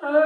Hjertelig 0.00 0.16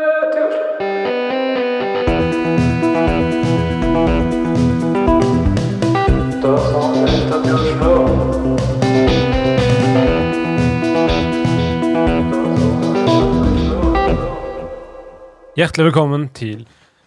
velkommen 15.88 16.28
til 16.30 16.62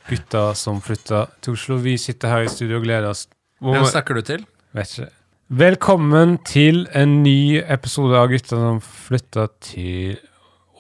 gutta 0.09 0.49
som 0.51 0.81
flytta 0.83 1.29
til 1.39 1.53
Oslo. 1.55 1.77
Vi 1.79 1.95
sitter 1.95 2.27
her 2.27 2.41
i 2.43 2.47
studio 2.51 2.81
og 2.81 2.83
gleder 2.83 3.07
oss. 3.07 3.29
Hvem 3.63 3.85
snakker 3.87 4.19
du 4.19 4.21
til? 4.21 4.43
Vet 4.75 4.97
ikke. 4.97 5.07
Velkommen 5.47 6.37
til 6.43 6.83
en 6.91 7.23
ny 7.23 7.63
episode 7.63 8.19
av 8.19 8.27
Gutta 8.27 8.59
som 8.59 8.81
flytta 8.83 9.47
til 9.61 10.17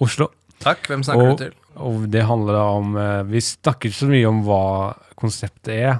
Oslo. 0.03 0.27
Takk, 0.59 0.83
hvem 0.91 1.03
snakker 1.07 1.31
Og- 1.31 1.37
du 1.37 1.43
til? 1.45 1.53
Og 1.77 2.07
det 2.11 2.23
handler 2.25 2.53
da 2.57 2.63
om 2.77 2.95
eh, 2.97 3.23
Vi 3.29 3.41
snakker 3.43 3.89
ikke 3.91 3.99
så 3.99 4.09
mye 4.09 4.29
om 4.29 4.43
hva 4.47 4.61
konseptet 5.19 5.73
er, 5.75 5.97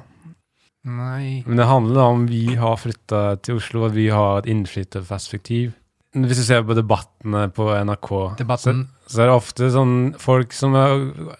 Nei 0.88 1.42
men 1.46 1.58
det 1.60 1.66
handler 1.68 1.98
da 2.00 2.06
om 2.14 2.22
vi 2.30 2.56
har 2.56 2.78
flytta 2.80 3.22
til 3.44 3.58
Oslo, 3.60 3.82
og 3.90 3.96
vi 3.98 4.06
har 4.14 4.38
et 4.40 4.46
innflytterperspektiv. 4.54 5.74
Hvis 6.16 6.40
du 6.40 6.44
ser 6.48 6.62
på 6.64 6.78
debattene 6.78 7.50
på 7.52 7.66
NRK, 7.76 8.12
Debatten. 8.40 8.86
Så, 9.04 9.12
så 9.12 9.22
er 9.26 9.28
det 9.28 9.36
ofte 9.36 9.68
sånn 9.74 9.96
folk 10.22 10.56
som 10.56 10.78
er 10.80 10.94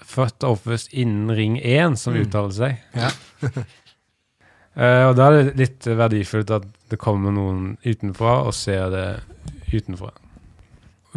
født 0.04 0.44
og 0.44 0.58
oppvokst 0.58 0.92
innen 0.92 1.32
Ring 1.38 1.56
1, 1.64 1.96
som 2.02 2.14
Mm. 2.18 2.26
uttaler 2.26 2.52
seg. 2.58 2.84
Ja. 2.98 3.14
uh, 4.76 5.04
og 5.08 5.16
da 5.18 5.30
er 5.32 5.38
det 5.38 5.56
litt 5.64 5.88
verdifullt 5.88 6.52
at 6.60 6.68
det 6.92 7.00
kommer 7.00 7.32
noen 7.32 7.78
utenfra 7.88 8.42
og 8.44 8.54
ser 8.58 8.92
det 8.92 9.08
utenfra. 9.72 10.12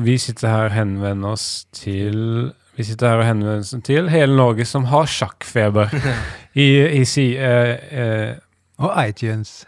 Vi 0.00 0.14
sitter 0.22 0.48
her 0.54 0.70
og 0.70 0.76
henvender 0.78 1.34
oss 1.34 1.66
til 1.76 2.52
Vi 2.78 2.84
sitter 2.86 3.10
her 3.10 3.20
og 3.22 3.26
henvender 3.28 3.60
oss 3.64 3.74
til 3.84 4.08
hele 4.12 4.36
Norge 4.38 4.64
som 4.68 4.86
har 4.90 5.08
sjakkfeber. 5.10 5.90
I, 6.60 6.68
i 7.00 7.04
si, 7.06 7.32
eh, 7.38 7.72
eh, 8.02 8.36
Og 8.80 8.94
iTunes. 9.06 9.64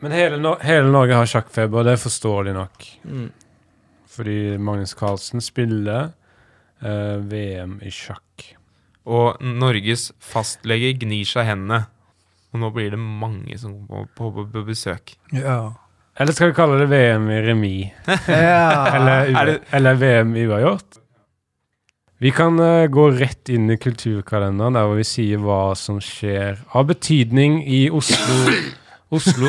men 0.00 0.12
hele, 0.12 0.36
no 0.40 0.54
hele 0.62 0.90
Norge 0.92 1.16
har 1.16 1.26
sjakkfeber, 1.28 1.80
og 1.80 1.84
det 1.88 1.92
er 1.96 2.02
forståelig 2.02 2.54
nok. 2.56 2.86
Mm. 3.04 3.28
Fordi 4.10 4.38
Magnus 4.58 4.94
Carlsen 4.98 5.40
spiller 5.40 6.10
eh, 6.82 7.16
VM 7.30 7.78
i 7.82 7.90
sjakk. 7.94 8.50
Og 9.10 9.40
Norges 9.42 10.10
fastlege 10.20 10.92
gnir 11.00 11.24
seg 11.28 11.48
hendene. 11.48 11.86
Og 12.52 12.60
nå 12.60 12.70
blir 12.74 12.90
det 12.92 12.98
mange 13.00 13.56
som 13.58 13.72
kommer 13.86 14.10
på, 14.16 14.30
på, 14.34 14.44
på 14.52 14.64
besøk. 14.66 15.14
Ja. 15.32 15.72
Eller 16.20 16.34
skal 16.36 16.50
vi 16.50 16.56
kalle 16.58 16.80
det 16.82 16.88
VM 16.90 17.28
i 17.30 17.38
remis? 17.46 18.10
ja. 18.28 18.90
Eller, 18.96 19.30
Er 19.30 19.52
eller 19.78 20.00
VM 20.00 20.34
i 20.36 20.44
uavgjort? 20.50 20.99
Vi 22.20 22.30
kan 22.36 22.60
uh, 22.60 22.84
gå 22.86 23.06
rett 23.16 23.48
inn 23.48 23.70
i 23.72 23.78
kulturkalenderen, 23.80 24.76
der 24.76 24.84
hvor 24.84 24.98
vi 24.98 25.06
sier 25.08 25.40
hva 25.40 25.72
som 25.78 26.02
skjer 26.04 26.58
av 26.76 26.90
betydning 26.90 27.62
i 27.64 27.86
Oslo 27.88 28.58
Oslo 29.16 29.48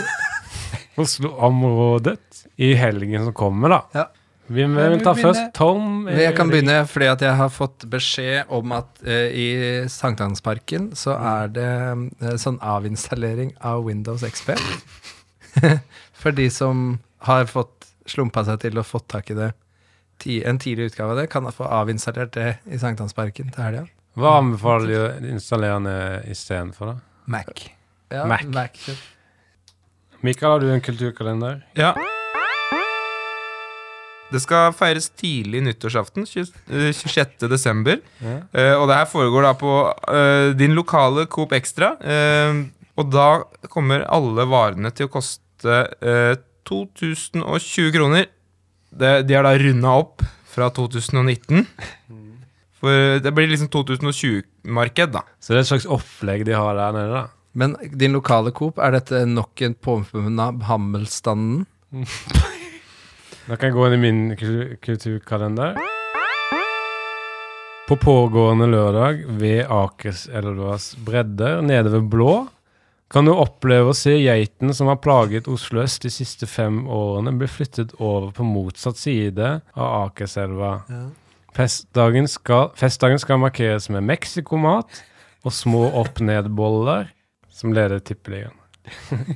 Oslo-området 1.02 2.46
i 2.64 2.72
helgen 2.80 3.28
som 3.28 3.36
kommer, 3.36 3.74
da. 3.74 3.80
Ja. 3.96 4.06
Vi 4.52 4.64
Hvem 4.64 4.76
vil 4.76 4.90
vil 4.94 5.04
ta 5.04 5.14
først 5.16 5.52
Tom. 5.56 6.08
Jeg 6.12 6.36
kan 6.36 6.52
begynne 6.52 6.82
fordi 6.88 7.08
at 7.12 7.22
jeg 7.24 7.36
har 7.40 7.52
fått 7.52 7.86
beskjed 7.92 8.52
om 8.52 8.72
at 8.76 9.04
uh, 9.04 9.28
i 9.28 9.48
Sankthansparken 9.92 10.92
så 10.96 11.16
er 11.16 11.52
det 11.56 11.70
uh, 12.24 12.36
sånn 12.40 12.60
avinstallering 12.60 13.52
av 13.60 13.84
Windows 13.88 14.24
XP. 14.28 14.56
For 16.22 16.36
de 16.36 16.48
som 16.52 17.02
har 17.28 17.48
fått 17.52 17.92
slumpa 18.08 18.44
seg 18.48 18.64
til 18.64 18.80
og 18.80 18.88
fått 18.88 19.10
tak 19.12 19.32
i 19.32 19.40
det. 19.44 19.52
Ti, 20.22 20.42
en 20.46 20.60
tidlig 20.62 20.92
utgave 20.92 21.16
av 21.16 21.22
det 21.22 21.28
kan 21.34 21.48
få 21.54 21.66
avinstallert 21.66 22.36
det 22.38 22.52
i 22.70 22.78
Sankthansparken 22.82 23.50
til 23.56 23.66
helga. 23.66 23.86
Hva 24.20 24.36
anbefaler 24.42 24.90
du 24.92 24.96
å 25.00 25.34
installere 25.34 25.80
den 25.80 26.32
istedenfor, 26.32 26.94
da? 26.94 27.26
Mac. 27.32 27.66
Ja, 28.12 28.26
Mac. 28.30 28.44
Mac. 28.54 28.82
Mikael, 30.22 30.52
har 30.52 30.62
du 30.62 30.70
en 30.70 30.84
kulturkalender? 30.84 31.64
Ja. 31.80 31.96
Det 34.32 34.40
skal 34.44 34.76
feires 34.76 35.10
tidlig 35.20 35.64
nyttårsaften, 35.66 36.28
20 36.28 36.54
eh, 36.72 36.92
26. 36.96 37.48
desember. 37.52 37.98
Ja. 38.22 38.38
Uh, 38.54 38.76
og 38.82 38.86
det 38.88 39.00
her 39.02 39.10
foregår 39.12 39.48
da 39.48 39.56
på 39.60 39.74
uh, 39.90 40.52
din 40.56 40.78
lokale 40.78 41.26
Coop 41.32 41.56
Extra. 41.58 41.96
Uh, 42.00 42.70
og 43.00 43.10
da 43.12 43.28
kommer 43.72 44.06
alle 44.12 44.46
varene 44.50 44.92
til 44.96 45.08
å 45.08 45.12
koste 45.12 45.78
eh, 46.04 46.36
2020 46.68 47.92
kroner. 47.96 48.28
Det, 48.92 49.12
de 49.28 49.38
har 49.38 49.48
da 49.48 49.56
runda 49.58 49.96
opp 50.04 50.24
fra 50.52 50.68
2019. 50.76 51.66
For 52.82 53.22
det 53.22 53.32
blir 53.38 53.48
liksom 53.52 53.70
2020-marked, 53.72 55.14
da. 55.14 55.24
Så 55.40 55.54
det 55.54 55.62
er 55.62 55.66
et 55.66 55.72
slags 55.72 55.88
opplegg 55.98 56.44
de 56.48 56.58
har 56.58 56.76
der 56.78 56.98
nede, 56.98 57.22
da. 57.22 57.24
Men 57.54 57.76
din 58.00 58.16
lokale 58.16 58.54
Coop, 58.56 58.80
er 58.80 58.96
dette 58.96 59.26
nok 59.28 59.62
en 59.62 60.40
av 60.40 60.64
Hammelstanden? 60.70 61.66
Da 63.50 63.56
kan 63.58 63.72
jeg 63.72 63.74
gå 63.74 63.86
inn 63.88 63.96
i 63.96 64.00
min 64.00 64.20
kulturkalender. 64.86 65.80
På 67.90 67.98
pågående 68.00 68.68
lørdag 68.70 69.24
ved 69.42 69.66
Akers 69.66 70.28
elvas 70.30 70.92
bredder 70.96 71.60
nede 71.66 71.92
ved 71.92 72.06
Blå 72.14 72.36
kan 73.12 73.28
du 73.28 73.34
oppleve 73.36 73.92
å 73.92 73.96
se 73.98 74.14
geiten 74.16 74.72
som 74.76 74.88
har 74.88 75.02
plaget 75.04 75.50
Oslo 75.52 75.82
øst 75.84 76.06
de 76.06 76.12
siste 76.14 76.48
fem 76.48 76.86
årene, 76.88 77.34
bli 77.36 77.50
flyttet 77.52 77.92
over 78.00 78.30
på 78.36 78.46
motsatt 78.48 79.00
side 79.00 79.50
av 79.76 79.88
Akerselva. 80.06 80.78
Festdagen 81.52 82.30
skal, 82.32 82.70
festdagen 82.80 83.20
skal 83.20 83.42
markeres 83.44 83.90
med 83.92 84.06
meksikomat 84.08 85.02
og 85.44 85.56
små 85.56 85.90
opp-ned-boller, 86.00 87.10
som 87.52 87.74
leder 87.76 88.00
Tippeligaen. 88.00 88.56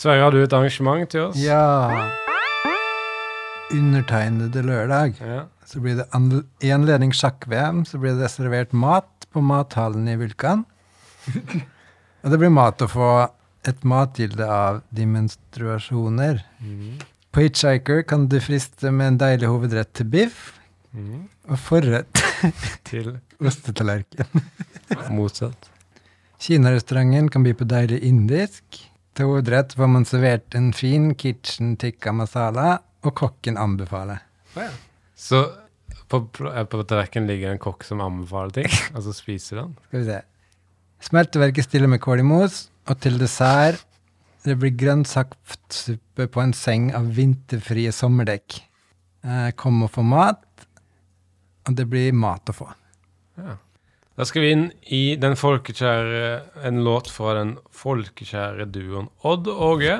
Sverre, 0.00 0.22
har 0.24 0.32
du 0.32 0.40
et 0.40 0.56
arrangement 0.56 1.04
til 1.12 1.26
oss? 1.26 1.36
Ja. 1.36 2.08
Undertegnede 3.76 4.62
lørdag. 4.64 5.20
Ja. 5.20 5.42
Så 5.68 5.82
blir 5.84 6.00
det 6.00 6.08
i 6.64 6.72
anledning 6.72 7.12
sjakk-VM 7.14 7.84
så 7.86 8.00
blir 8.00 8.16
det 8.18 8.32
servert 8.32 8.72
mat 8.72 9.28
på 9.30 9.44
mathallen 9.44 10.08
i 10.08 10.16
Vulkan. 10.18 10.64
Og 12.24 12.30
det 12.32 12.38
blir 12.42 12.52
mat 12.52 12.82
å 12.84 12.88
få 12.90 13.10
et 13.68 13.82
matgilde 13.84 14.46
av 14.50 14.80
demonstrasjoner. 14.96 16.42
På 17.30 17.44
Hitchhiker 17.44 18.02
kan 18.08 18.26
du 18.28 18.38
friste 18.42 18.90
med 18.92 19.12
en 19.14 19.18
deilig 19.26 19.50
hovedrett 19.52 19.92
til 19.94 20.10
biff, 20.12 20.56
Mm. 20.90 21.28
og 21.46 21.54
forrett 21.62 22.18
Til 22.88 23.12
ostetallerken. 23.38 24.26
motsatt. 25.14 25.68
Kinarestauranten 26.42 27.28
kan 27.30 27.44
by 27.46 27.52
på 27.54 27.66
deilig 27.70 28.00
indisk. 28.08 28.80
Til 29.14 29.28
hovedrett 29.30 29.76
får 29.78 29.86
man 29.92 30.04
servert 30.08 30.56
en 30.58 30.72
fin 30.74 31.12
kitchen 31.14 31.76
tikka 31.78 32.10
masala, 32.10 32.80
og 33.06 33.14
kokken 33.20 33.54
anbefaler. 33.56 34.18
Så 35.14 35.44
på, 36.10 36.24
pl- 36.34 36.50
eh, 36.58 36.66
på 36.66 36.82
tallerkenen 36.82 37.30
ligger 37.30 37.54
en 37.54 37.62
kokk 37.62 37.86
som 37.86 38.02
anbefaler 38.02 38.50
ting, 38.58 38.74
og 38.96 39.04
så 39.06 39.14
spiser 39.14 39.62
den? 39.62 39.76
Skal 39.86 40.02
vi 40.02 40.08
se. 40.10 40.18
Smelteverket 41.00 41.64
stiller 41.68 41.90
med 41.90 42.02
kål 42.04 42.20
i 42.22 42.26
mos, 42.26 42.66
og 42.88 43.00
til 43.00 43.16
dessert 43.20 43.86
det 44.44 44.56
blir 44.56 44.72
grønnsaktsuppe 44.72 46.26
på 46.32 46.42
en 46.42 46.54
seng 46.56 46.90
av 46.96 47.10
vinterfrie 47.16 47.92
sommerdekk. 47.92 48.60
Eh, 49.24 49.50
kom 49.52 49.82
og 49.84 49.92
få 49.92 50.04
mat, 50.06 50.44
og 51.68 51.76
det 51.76 51.84
blir 51.90 52.14
mat 52.16 52.48
å 52.48 52.56
få. 52.56 52.70
Ja. 53.40 53.58
Da 54.16 54.26
skal 54.28 54.44
vi 54.44 54.52
inn 54.52 54.64
i 54.92 55.16
den 55.16 55.32
folkekjære 55.38 56.66
En 56.68 56.82
låt 56.84 57.08
fra 57.08 57.38
den 57.38 57.54
folkekjære 57.72 58.66
duoen 58.68 59.08
Odd 59.24 59.48
og 59.48 59.62
Åge. 59.68 59.94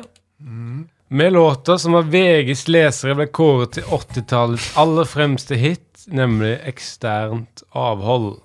Med 1.09 1.33
låter 1.33 1.81
som 1.81 1.97
av 1.97 2.11
VGs 2.13 2.67
lesere 2.69 3.17
ble 3.17 3.31
kåret 3.33 3.79
til 3.79 3.89
80-tallets 3.89 4.71
aller 4.81 5.09
fremste 5.09 5.57
hit, 5.57 6.05
nemlig 6.07 6.59
Eksternt 6.69 7.65
avhold. 7.73 8.37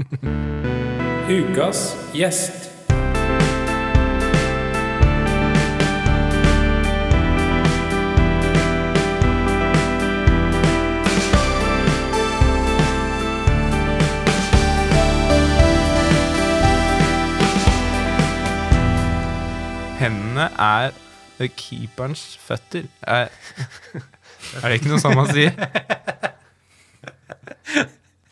Ukas 1.30 1.96
gjest. 2.10 2.66
Hendene 20.00 20.50
er 20.58 20.90
keeperens 21.38 22.38
føtter. 22.42 22.82
Er, 23.06 23.30
er 24.62 24.66
det 24.66 24.80
ikke 24.80 24.90
noe 24.90 24.98
sånn 24.98 25.14
man 25.14 25.30
sier? 25.30 25.54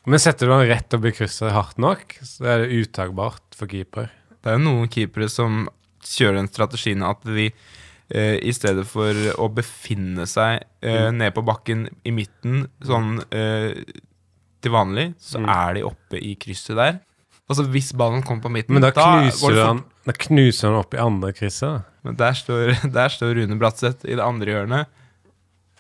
Men 0.08 0.22
setter 0.22 0.49
du 0.49 0.55
han 0.55 0.66
rett 0.69 0.94
og 0.96 1.02
blir 1.05 1.12
krysset 1.16 1.52
hardt 1.55 1.78
nok, 1.82 2.16
så 2.25 2.46
er 2.49 2.62
det 2.64 2.78
utagbart 2.87 3.56
for 3.58 3.69
keeper. 3.70 4.08
Det 4.38 4.52
er 4.52 4.56
jo 4.58 4.64
noen 4.64 4.88
keepere 4.93 5.28
som 5.32 5.66
kjører 6.06 6.38
den 6.40 6.49
strategien 6.49 7.02
at 7.05 7.25
de 7.26 7.49
eh, 7.50 8.37
i 8.40 8.52
stedet 8.56 8.87
for 8.88 9.12
å 9.37 9.49
befinne 9.52 10.25
seg 10.31 10.62
eh, 10.81 11.10
nede 11.12 11.34
på 11.37 11.43
bakken 11.44 11.88
i 12.08 12.12
midten, 12.14 12.62
sånn 12.87 13.19
eh, 13.34 13.82
til 14.64 14.72
vanlig, 14.75 15.10
så 15.22 15.38
Mm. 15.43 15.50
er 15.55 15.75
de 15.76 15.82
oppe 15.87 16.19
i 16.22 16.32
krysset 16.40 16.75
der. 16.78 16.96
Altså 17.49 17.64
hvis 17.72 17.93
ballen 17.96 18.22
kommer 18.26 18.43
på 18.49 18.50
midten, 18.52 18.75
Men 18.75 18.82
da 18.84 18.90
knuser, 18.93 19.54
da, 19.56 19.66
han, 19.70 19.84
da 20.08 20.12
knuser 20.12 20.69
han 20.69 20.81
opp 20.82 20.94
i 20.94 20.99
andre 21.00 21.31
krysset. 21.32 21.84
Men 22.04 22.16
der 22.16 22.32
står, 22.37 22.75
der 22.99 23.08
står 23.12 23.34
Rune 23.38 23.58
Bratseth 23.61 24.04
i 24.08 24.16
det 24.19 24.25
andre 24.25 24.52
hjørnet 24.54 24.87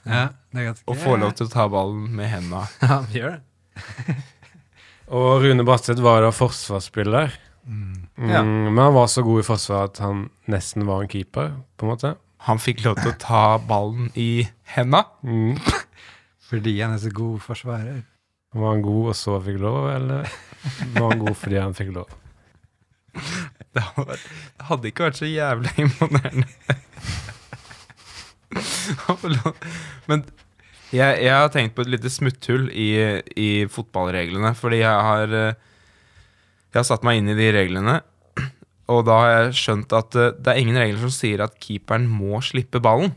Ja, 0.08 0.28
det 0.54 0.62
er 0.64 0.78
og 0.88 0.96
får 0.96 1.18
lov 1.20 1.34
til 1.36 1.48
å 1.48 1.52
ta 1.52 1.66
ballen 1.68 2.06
med 2.16 2.30
henda. 2.32 2.66
Ja, 2.82 3.00
vi 3.08 3.20
gjør 3.20 3.34
det. 3.36 3.42
Og 5.18 5.42
Rune 5.44 5.64
Bratseth 5.64 6.02
var 6.04 6.20
da 6.26 6.30
forsvarsspiller. 6.34 7.32
Mm. 7.68 7.94
Mm, 8.18 8.30
Ja. 8.32 8.42
Men 8.44 8.78
han 8.78 8.94
var 8.96 9.06
så 9.12 9.22
god 9.24 9.40
i 9.40 9.46
forsvar 9.46 9.88
at 9.88 9.98
han 10.04 10.26
nesten 10.50 10.84
var 10.88 11.02
en 11.04 11.08
keeper, 11.12 11.52
på 11.78 11.86
en 11.86 11.92
måte. 11.92 12.14
Han 12.48 12.60
fikk 12.62 12.84
lov 12.84 12.98
til 13.00 13.10
å 13.12 13.18
ta 13.20 13.42
ballen 13.58 14.10
i 14.18 14.46
henda. 14.74 15.04
Mm. 15.26 15.56
Fordi 16.48 16.76
han 16.80 16.94
er 16.96 17.02
så 17.02 17.10
god 17.12 17.40
forsvarer. 17.44 18.02
Var 18.56 18.70
han 18.72 18.82
god 18.84 19.10
og 19.12 19.16
så 19.18 19.36
fikk 19.44 19.58
lov, 19.60 19.90
eller 19.92 20.28
var 20.94 21.10
han 21.12 21.20
god 21.20 21.34
fordi 21.36 21.58
han 21.60 21.74
fikk 21.76 21.90
lov? 21.98 22.08
Det 23.76 23.82
hadde, 23.84 24.88
ikke 24.88 25.04
vært 25.10 25.18
så 25.20 25.28
jævlig 25.28 25.74
imponerende. 25.84 26.46
Men 30.08 30.24
jeg, 30.94 31.22
jeg 31.24 31.34
har 31.34 31.50
tenkt 31.52 31.74
på 31.76 31.84
et 31.84 31.92
lite 31.92 32.10
smutthull 32.12 32.68
i, 32.72 32.90
i 33.36 33.48
fotballreglene, 33.72 34.54
fordi 34.56 34.82
jeg 34.82 35.08
har 35.08 35.34
eh, 35.36 35.64
Jeg 36.68 36.80
har 36.80 36.86
satt 36.88 37.04
meg 37.06 37.20
inn 37.20 37.30
i 37.32 37.36
de 37.38 37.48
reglene, 37.54 37.98
og 38.92 39.04
da 39.08 39.14
har 39.20 39.30
jeg 39.32 39.56
skjønt 39.60 39.94
at 39.96 40.16
eh, 40.16 40.34
det 40.36 40.52
er 40.52 40.60
ingen 40.62 40.80
regler 40.80 41.00
som 41.04 41.12
sier 41.12 41.44
at 41.44 41.56
keeperen 41.60 42.08
må 42.08 42.40
slippe 42.44 42.80
ballen. 42.84 43.14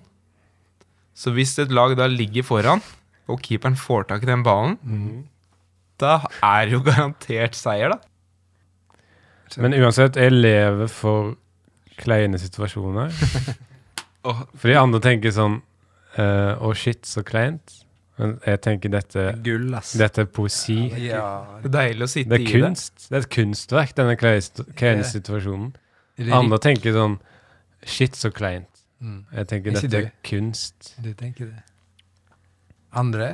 Så 1.16 1.34
hvis 1.36 1.58
et 1.60 1.72
lag 1.76 1.94
da 2.00 2.08
ligger 2.12 2.48
foran, 2.48 2.84
og 3.32 3.44
keeperen 3.44 3.78
får 3.80 4.08
tak 4.10 4.24
i 4.24 4.32
den 4.32 4.44
ballen, 4.44 4.78
da 6.02 6.22
er 6.42 6.68
det 6.68 6.76
jo 6.76 6.84
garantert 6.86 7.56
seier, 7.60 7.94
da. 7.94 8.00
Men 9.60 9.76
uansett, 9.76 10.16
jeg 10.16 10.32
lever 10.32 10.88
for 10.92 11.34
kleine 12.00 12.40
situasjoner. 12.40 13.12
Fordi 14.62 14.78
andre 14.80 15.02
tenker 15.04 15.34
sånn 15.36 15.60
eh, 16.18 16.54
og 16.64 16.76
shit, 16.76 17.06
så 17.06 17.24
kleint. 17.24 17.78
Men 18.20 18.36
jeg 18.46 18.60
tenker 18.62 18.90
dette, 18.94 19.22
Gull, 19.44 19.74
ass. 19.74 19.94
dette 19.98 20.22
er 20.22 20.26
poesi. 20.30 20.90
Ja. 21.02 21.60
Det 21.64 21.72
er 21.72 21.76
deilig 21.78 22.06
å 22.06 22.10
sitte 22.12 22.30
Det 22.30 22.38
er 22.38 22.42
i 22.44 22.46
det. 22.52 22.62
kunst. 22.62 23.08
Det 23.10 23.16
er 23.18 23.22
et 23.26 23.30
kunstverk, 23.34 23.96
denne 23.98 24.16
kleine 24.20 24.66
kleine 24.78 25.04
situasjonen. 25.08 25.72
Andre 26.32 26.60
tenker 26.62 26.94
sånn 26.94 27.20
Shit, 27.84 28.14
så 28.14 28.30
kleint. 28.30 28.68
Mm. 29.02 29.24
Jeg 29.34 29.48
tenker 29.50 29.72
Ikke 29.72 29.82
dette 29.90 29.98
er 30.06 30.12
kunst. 30.28 30.92
Du 31.02 31.14
tenker 31.18 31.48
det. 31.50 31.64
Andre? 32.94 33.32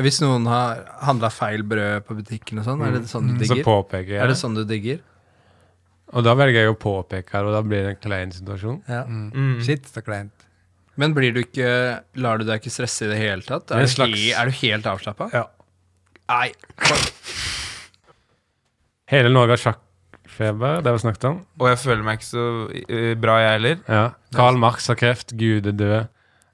Hvis 0.00 0.18
noen 0.24 0.46
har 0.50 0.80
handla 1.04 1.28
feil 1.30 1.62
brød 1.62 2.02
på 2.08 2.16
butikken 2.18 2.58
og 2.58 2.66
sånn, 2.66 2.82
er 2.82 2.96
det 2.96 3.04
sånn 3.10 3.28
du 3.28 3.34
digger? 3.38 3.60
Så 3.60 3.66
påpeker 3.66 4.14
jeg 4.16 4.18
Er 4.22 4.26
det. 4.26 4.34
det 4.34 4.40
sånn 4.40 4.56
du 4.56 4.64
digger? 4.64 4.98
Og 6.10 6.24
da 6.26 6.34
velger 6.34 6.64
jeg 6.64 6.72
å 6.72 6.78
påpeke 6.80 7.30
det, 7.30 7.46
og 7.46 7.52
da 7.54 7.62
blir 7.62 7.84
det 7.86 7.90
en 7.94 8.00
klein 8.02 8.32
situasjon. 8.34 8.80
Ja. 8.88 9.04
Mm. 9.06 9.28
Mm. 9.30 9.60
Shit, 9.62 9.86
så 9.86 10.02
kleint. 10.02 10.32
Men 10.98 11.14
blir 11.16 11.32
du 11.34 11.42
ikke 11.44 11.70
Lar 12.20 12.40
du 12.40 12.46
deg 12.48 12.60
ikke 12.60 12.72
stresse 12.72 13.06
i 13.06 13.10
det 13.12 13.18
hele 13.20 13.46
tatt? 13.46 13.70
Er 13.70 13.84
Er, 13.84 13.94
du, 13.94 14.16
he, 14.16 14.32
er 14.34 14.50
du 14.50 14.56
helt 14.60 14.88
avslappa? 14.90 15.30
Ja. 15.34 15.46
Nei. 16.30 16.50
Hele 19.10 19.30
Norge 19.32 19.56
har 19.56 19.62
sjakkfeber, 19.64 20.80
det 20.82 20.90
har 20.90 20.96
vi 20.98 21.02
snakket 21.02 21.26
om. 21.32 21.40
Og 21.58 21.66
jeg 21.72 21.80
føler 21.82 22.06
meg 22.06 22.20
ikke 22.20 22.28
så 22.28 22.46
eh, 22.70 23.14
bra, 23.18 23.40
jeg 23.42 23.56
heller. 23.56 23.80
Ja. 23.90 24.04
Karl 24.36 24.60
Marx 24.62 24.86
har 24.92 24.98
kreft, 25.00 25.34
Gud 25.38 25.66
er 25.66 25.74
død. 25.74 25.98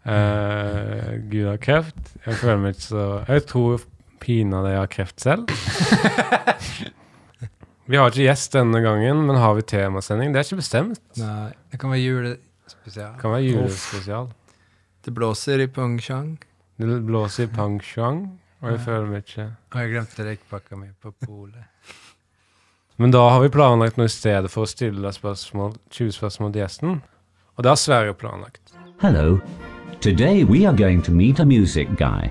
Uh, 0.06 1.16
Gud 1.28 1.48
har 1.50 1.60
kreft. 1.60 2.14
Jeg 2.22 2.38
føler 2.38 2.60
meg 2.62 2.76
ikke 2.76 2.84
så 2.86 3.04
Jeg 3.26 3.42
tror 3.50 3.82
pinadø 4.22 4.70
jeg 4.70 4.78
har 4.78 4.90
kreft 4.90 5.20
selv. 5.20 5.50
vi 7.90 7.98
har 7.98 8.10
ikke 8.10 8.24
gjest 8.24 8.54
denne 8.56 8.80
gangen, 8.84 9.24
men 9.28 9.40
har 9.42 9.56
vi 9.58 9.66
temasending? 9.66 10.32
Det 10.32 10.40
er 10.40 10.48
ikke 10.48 10.62
bestemt. 10.62 11.02
Nei. 11.20 11.50
Det 11.72 11.82
kan 11.82 11.92
være 11.92 12.04
julespesial. 12.06 12.45
Det 12.66 13.08
kan 13.20 13.30
være 13.30 13.42
julespesial. 13.46 14.28
Det 15.04 15.14
blåser 15.14 15.62
i 15.62 15.68
Pyeongchang. 15.70 16.36
Det 16.76 17.00
blåser 17.06 17.44
i 17.44 17.46
Pangshuang, 17.46 18.40
og 18.60 18.70
jeg 18.70 18.80
føler 18.80 19.06
meg 19.08 19.22
ikke 19.22 19.44
Og 19.72 19.78
jeg 19.80 19.90
glemte 19.90 20.24
røykpakka 20.26 20.76
mi 20.76 20.88
på 21.00 21.12
polet. 21.24 21.64
Men 22.96 23.12
da 23.12 23.22
har 23.28 23.40
vi 23.40 23.48
planlagt 23.52 23.96
noe 23.96 24.08
i 24.08 24.12
stedet 24.12 24.50
for 24.52 24.64
å 24.64 24.68
stille 24.68 25.12
spørsmål, 25.12 25.76
20 25.90 26.12
spørsmål 26.16 26.52
til 26.52 26.62
gjesten. 26.62 26.98
Og 27.56 27.64
det 27.64 27.70
har 27.72 27.80
Sverre 27.80 28.14
planlagt. 28.14 28.74
Hello. 29.00 29.40
Today 30.00 30.44
we 30.44 30.66
are 30.66 30.76
going 30.76 31.02
to 31.02 31.12
meet 31.12 31.40
a 31.40 31.44
music 31.44 31.88
guy. 31.96 32.30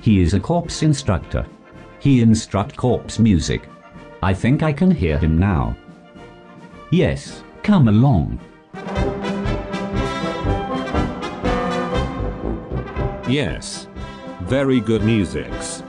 He 0.00 0.20
is 0.22 0.34
a 0.34 0.40
corpse 0.40 0.82
instructor. 0.82 1.46
He 2.00 2.20
instruct 2.22 2.76
corpse 2.76 3.22
music. 3.22 3.62
I 4.22 4.34
think 4.34 4.62
I 4.62 4.72
can 4.72 4.90
hear 4.90 5.18
him 5.18 5.38
now. 5.38 5.74
Yes, 6.90 7.44
come 7.62 7.88
along. 7.88 8.38
Yes. 13.34 13.88
Very 14.42 14.78
good 14.78 15.02
musics. 15.02 15.82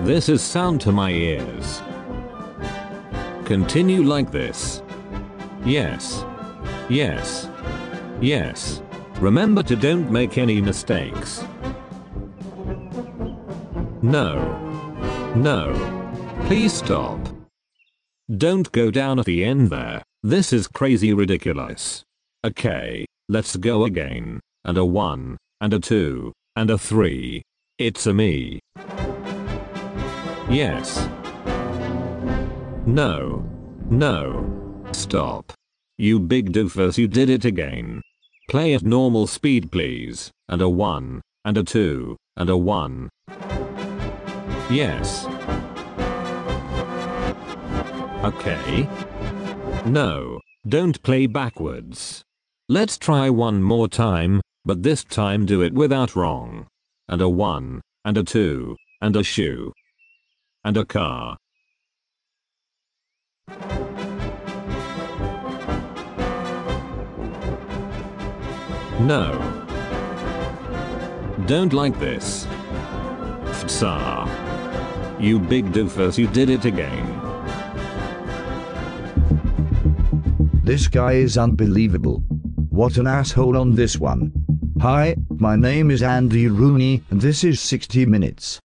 This 0.00 0.30
is 0.30 0.40
sound 0.40 0.80
to 0.80 0.92
my 0.92 1.10
ears. 1.10 1.82
Continue 3.44 4.02
like 4.02 4.30
this. 4.32 4.82
Yes. 5.62 6.24
Yes. 6.88 7.50
Yes. 8.22 8.80
Remember 9.20 9.62
to 9.64 9.76
don't 9.76 10.10
make 10.10 10.38
any 10.38 10.62
mistakes. 10.62 11.44
No. 14.00 14.32
No. 15.36 15.64
Please 16.46 16.72
stop. 16.72 17.20
Don't 18.38 18.72
go 18.72 18.90
down 18.90 19.18
at 19.18 19.26
the 19.26 19.44
end 19.44 19.68
there. 19.68 20.02
This 20.22 20.50
is 20.50 20.66
crazy 20.66 21.12
ridiculous. 21.12 22.04
Okay, 22.42 23.04
let's 23.28 23.54
go 23.56 23.84
again. 23.84 24.40
And 24.64 24.78
a 24.78 24.84
1, 24.86 25.36
and 25.60 25.74
a 25.74 25.78
2, 25.78 26.32
and 26.56 26.70
a 26.70 26.78
3. 26.78 27.42
It's 27.78 28.06
a 28.06 28.14
me. 28.14 28.58
Yes. 30.48 31.08
No. 32.86 33.48
No. 33.90 34.82
Stop. 34.92 35.52
You 35.98 36.18
big 36.18 36.52
doofus, 36.52 36.98
you 36.98 37.06
did 37.08 37.30
it 37.30 37.44
again. 37.44 38.02
Play 38.48 38.74
at 38.74 38.82
normal 38.82 39.26
speed, 39.26 39.70
please. 39.70 40.30
And 40.48 40.62
a 40.62 40.68
1, 40.68 41.20
and 41.44 41.58
a 41.58 41.62
2, 41.62 42.16
and 42.36 42.50
a 42.50 42.56
1. 42.56 43.08
Yes. 44.70 45.26
Okay. 48.24 48.88
No, 49.84 50.40
don't 50.66 51.00
play 51.02 51.26
backwards. 51.26 52.22
Let's 52.68 52.98
try 52.98 53.30
one 53.30 53.62
more 53.62 53.88
time, 53.88 54.40
but 54.66 54.82
this 54.82 55.04
time 55.04 55.46
do 55.46 55.62
it 55.62 55.72
without 55.72 56.16
wrong. 56.16 56.66
And 57.08 57.22
a 57.22 57.28
1, 57.28 57.80
and 58.04 58.18
a 58.18 58.24
2, 58.24 58.76
and 59.00 59.14
a 59.14 59.22
shoe. 59.22 59.72
And 60.64 60.76
a 60.76 60.84
car. 60.84 61.36
No. 68.98 69.38
Don't 71.46 71.72
like 71.72 71.96
this. 72.00 72.44
Ftsar. 73.44 74.26
You 75.20 75.38
big 75.38 75.66
doofus, 75.66 76.18
you 76.18 76.26
did 76.26 76.50
it 76.50 76.64
again. 76.64 77.06
This 80.64 80.88
guy 80.88 81.12
is 81.12 81.38
unbelievable. 81.38 82.24
What 82.70 82.96
an 82.96 83.06
asshole 83.06 83.56
on 83.56 83.76
this 83.76 83.96
one. 83.96 84.45
Hi, 84.82 85.16
my 85.30 85.56
name 85.56 85.90
is 85.90 86.02
Andy 86.02 86.48
Rooney, 86.48 87.02
and 87.08 87.18
this 87.18 87.44
is 87.44 87.60
60 87.60 88.04
Minutes. 88.04 88.60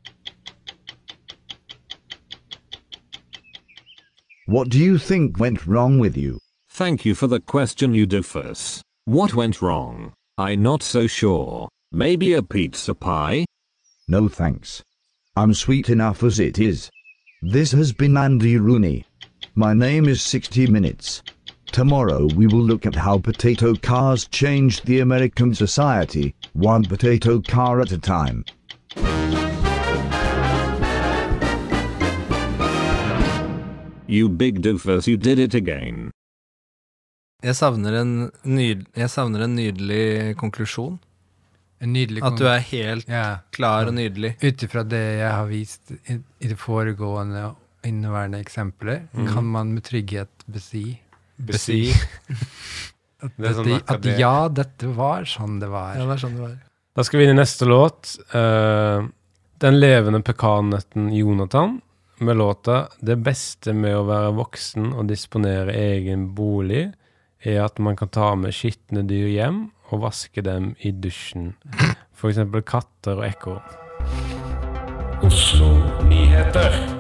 What 4.47 4.71
do 4.71 4.79
you 4.81 4.99
think 4.99 5.39
went 5.39 5.69
wrong 5.69 6.01
with 6.01 6.17
you? 6.17 6.41
Thank 6.69 7.05
you 7.05 7.15
for 7.15 7.29
the 7.29 7.39
question, 7.39 7.95
you 7.95 8.09
doofus. 8.09 8.83
What 9.05 9.35
went 9.35 9.63
wrong? 9.63 10.13
I'm 10.37 10.65
not 10.65 10.83
so 10.83 11.07
sure. 11.07 11.69
Maybe 11.93 12.33
a 12.33 12.43
pizza 12.43 12.93
pie? 12.93 13.45
No 14.09 14.29
thanks. 14.29 14.83
I'm 15.37 15.55
sweet 15.55 15.89
enough 15.89 16.25
as 16.25 16.41
it 16.41 16.59
is. 16.59 16.91
This 17.41 17.71
has 17.71 17.93
been 17.93 18.17
Andy 18.17 18.57
Rooney. 18.57 19.05
My 19.55 19.75
name 19.75 20.09
is 20.09 20.23
60 20.23 20.67
Minutes. 20.67 21.23
Tomorrow 21.73 22.27
we 22.35 22.47
will 22.49 22.65
look 22.65 22.85
at 22.85 22.95
how 22.97 23.19
potato 23.19 23.75
cars 23.75 24.27
changed 24.27 24.87
the 24.87 25.01
American 25.01 25.55
society, 25.55 26.35
one 26.53 26.85
potato 26.85 27.41
car 27.41 27.81
at 27.81 27.93
a 27.93 27.99
time. 27.99 28.45
You 34.09 34.29
big 34.29 34.61
doofus, 34.63 35.07
you 35.07 35.17
did 35.17 35.39
it 35.39 35.55
again. 35.55 36.11
Jeg 37.43 37.55
savner, 37.57 37.95
en 38.03 38.11
nyd, 38.45 38.83
jeg 38.99 39.09
savner 39.09 39.47
en 39.47 39.55
nydelig 39.57 40.35
konklusjon. 40.41 40.99
En 41.81 41.93
nydelig 41.95 42.21
At 42.27 42.37
du 42.37 42.45
er 42.51 42.59
helt 42.59 43.09
Ja. 43.09 43.39
klar 43.53 43.87
og 43.89 43.95
nydelig. 43.95 44.35
Ut 44.43 44.63
ifra 44.67 44.83
det 44.85 45.01
jeg 45.23 45.31
har 45.33 45.47
vist 45.49 45.93
i, 46.11 46.19
i 46.41 46.49
det 46.51 46.59
foregående 46.59 47.45
og 47.53 47.57
inneværende 47.87 48.41
eksempler, 48.43 49.07
kan 49.33 49.45
man 49.45 49.73
med 49.73 49.83
trygghet 49.87 50.29
besi 50.53 50.99
Besi. 51.47 51.83
at, 53.25 53.37
Det 53.37 53.55
sånn 53.57 53.73
at 53.81 54.11
ja, 54.19 54.35
dette 54.53 54.91
var 54.97 55.29
sånn 55.29 55.59
det 55.63 55.71
var. 55.73 55.95
Ja, 55.99 56.07
det 56.09 56.19
er 56.19 56.23
sånn 56.25 56.37
det 56.39 56.45
var. 56.45 56.59
Da 56.97 57.07
skal 57.07 57.21
vi 57.21 57.27
inn 57.29 57.37
i 57.37 57.41
neste 57.41 57.69
låt. 57.69 58.17
Uh, 58.35 59.07
den 59.61 59.79
levende 59.81 60.23
pekannøtten 60.25 61.11
Jonathan 61.15 61.81
med 62.21 62.37
låta 62.37 62.89
'Det 63.01 63.17
beste 63.17 63.73
med 63.73 63.97
å 63.97 64.07
være 64.09 64.33
voksen 64.37 64.93
og 64.93 65.09
disponere 65.09 65.73
egen 65.73 66.35
bolig' 66.37 66.93
er 67.45 67.65
at 67.65 67.79
man 67.79 67.97
kan 67.97 68.09
ta 68.09 68.35
med 68.35 68.53
skitne 68.53 69.07
dyr 69.09 69.29
hjem 69.29 69.71
og 69.91 70.03
vaske 70.05 70.43
dem 70.45 70.75
i 70.85 70.93
dusjen. 70.93 71.55
F.eks. 72.15 72.39
katter 72.67 73.17
og 73.17 73.25
ekorn. 73.25 73.63
Oslo 75.25 75.73
Nyheter. 76.05 77.00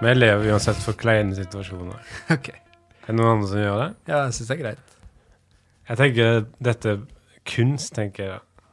Vi 0.00 0.14
lever 0.14 0.50
uansett 0.52 0.76
for 0.84 0.92
kleine 0.98 1.34
situasjoner. 1.36 2.00
Ok. 2.36 2.50
Er 3.06 3.14
det 3.14 3.20
noen 3.20 3.36
andre 3.36 3.48
som 3.48 3.60
gjør 3.62 3.76
det? 3.80 3.90
Ja, 4.10 4.18
jeg 4.26 4.34
syns 4.34 4.48
det 4.50 4.54
er 4.56 4.62
greit. 4.64 4.94
Jeg 5.86 5.98
tenker 6.00 6.40
dette 6.66 6.94
kunst, 7.46 7.92
tenker 7.94 8.24
jeg. 8.24 8.40
da. 8.40 8.70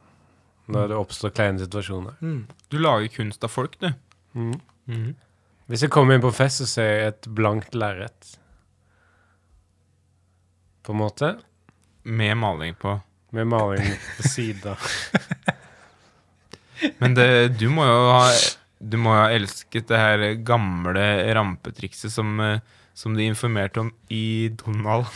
Når 0.74 0.88
det 0.90 0.96
oppstår 0.98 1.32
kleine 1.36 1.62
situasjoner. 1.62 2.16
Mm. 2.24 2.40
Du 2.72 2.76
lager 2.80 3.12
kunst 3.14 3.46
av 3.46 3.52
folk, 3.54 3.76
du. 3.78 3.92
Mm. 4.34 4.56
Mm. 4.90 5.12
Hvis 5.70 5.84
jeg 5.86 5.92
kommer 5.94 6.18
inn 6.18 6.24
på 6.24 6.32
fest, 6.34 6.60
så 6.64 6.66
ser 6.68 6.90
jeg 6.90 7.12
et 7.12 7.28
blankt 7.38 7.78
lerret. 7.78 8.34
På 10.84 10.92
en 10.96 11.00
måte. 11.04 11.30
Med 12.02 12.34
maling 12.36 12.74
på. 12.80 12.98
Med 13.38 13.48
maling 13.48 13.94
på 14.18 14.26
sida. 14.34 14.74
Men 17.00 17.14
det, 17.16 17.30
du 17.60 17.68
må 17.72 17.86
jo 17.86 18.02
ha 18.10 18.26
Du 18.80 18.96
må 19.00 19.14
ha 19.16 19.28
elsket 19.32 19.88
det 19.88 19.98
her 20.00 20.24
gamle 20.44 21.04
rampetrikset 21.36 22.12
som, 22.12 22.34
eh, 22.40 22.58
som 22.94 23.14
de 23.16 23.26
informerte 23.30 23.80
om 23.80 23.92
i 24.10 24.48
Donald. 24.60 25.06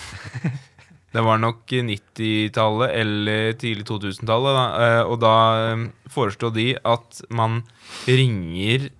Det 1.08 1.22
var 1.24 1.38
nok 1.40 1.64
90-tallet 1.72 2.90
eller 3.00 3.54
tidlig 3.56 3.86
2000-tallet, 3.88 4.58
eh, 4.84 5.02
og 5.08 5.16
da 5.22 5.34
eh, 5.70 5.84
foreslo 6.12 6.50
de 6.52 6.74
at 6.84 7.22
man 7.32 7.62
ringer 8.04 8.90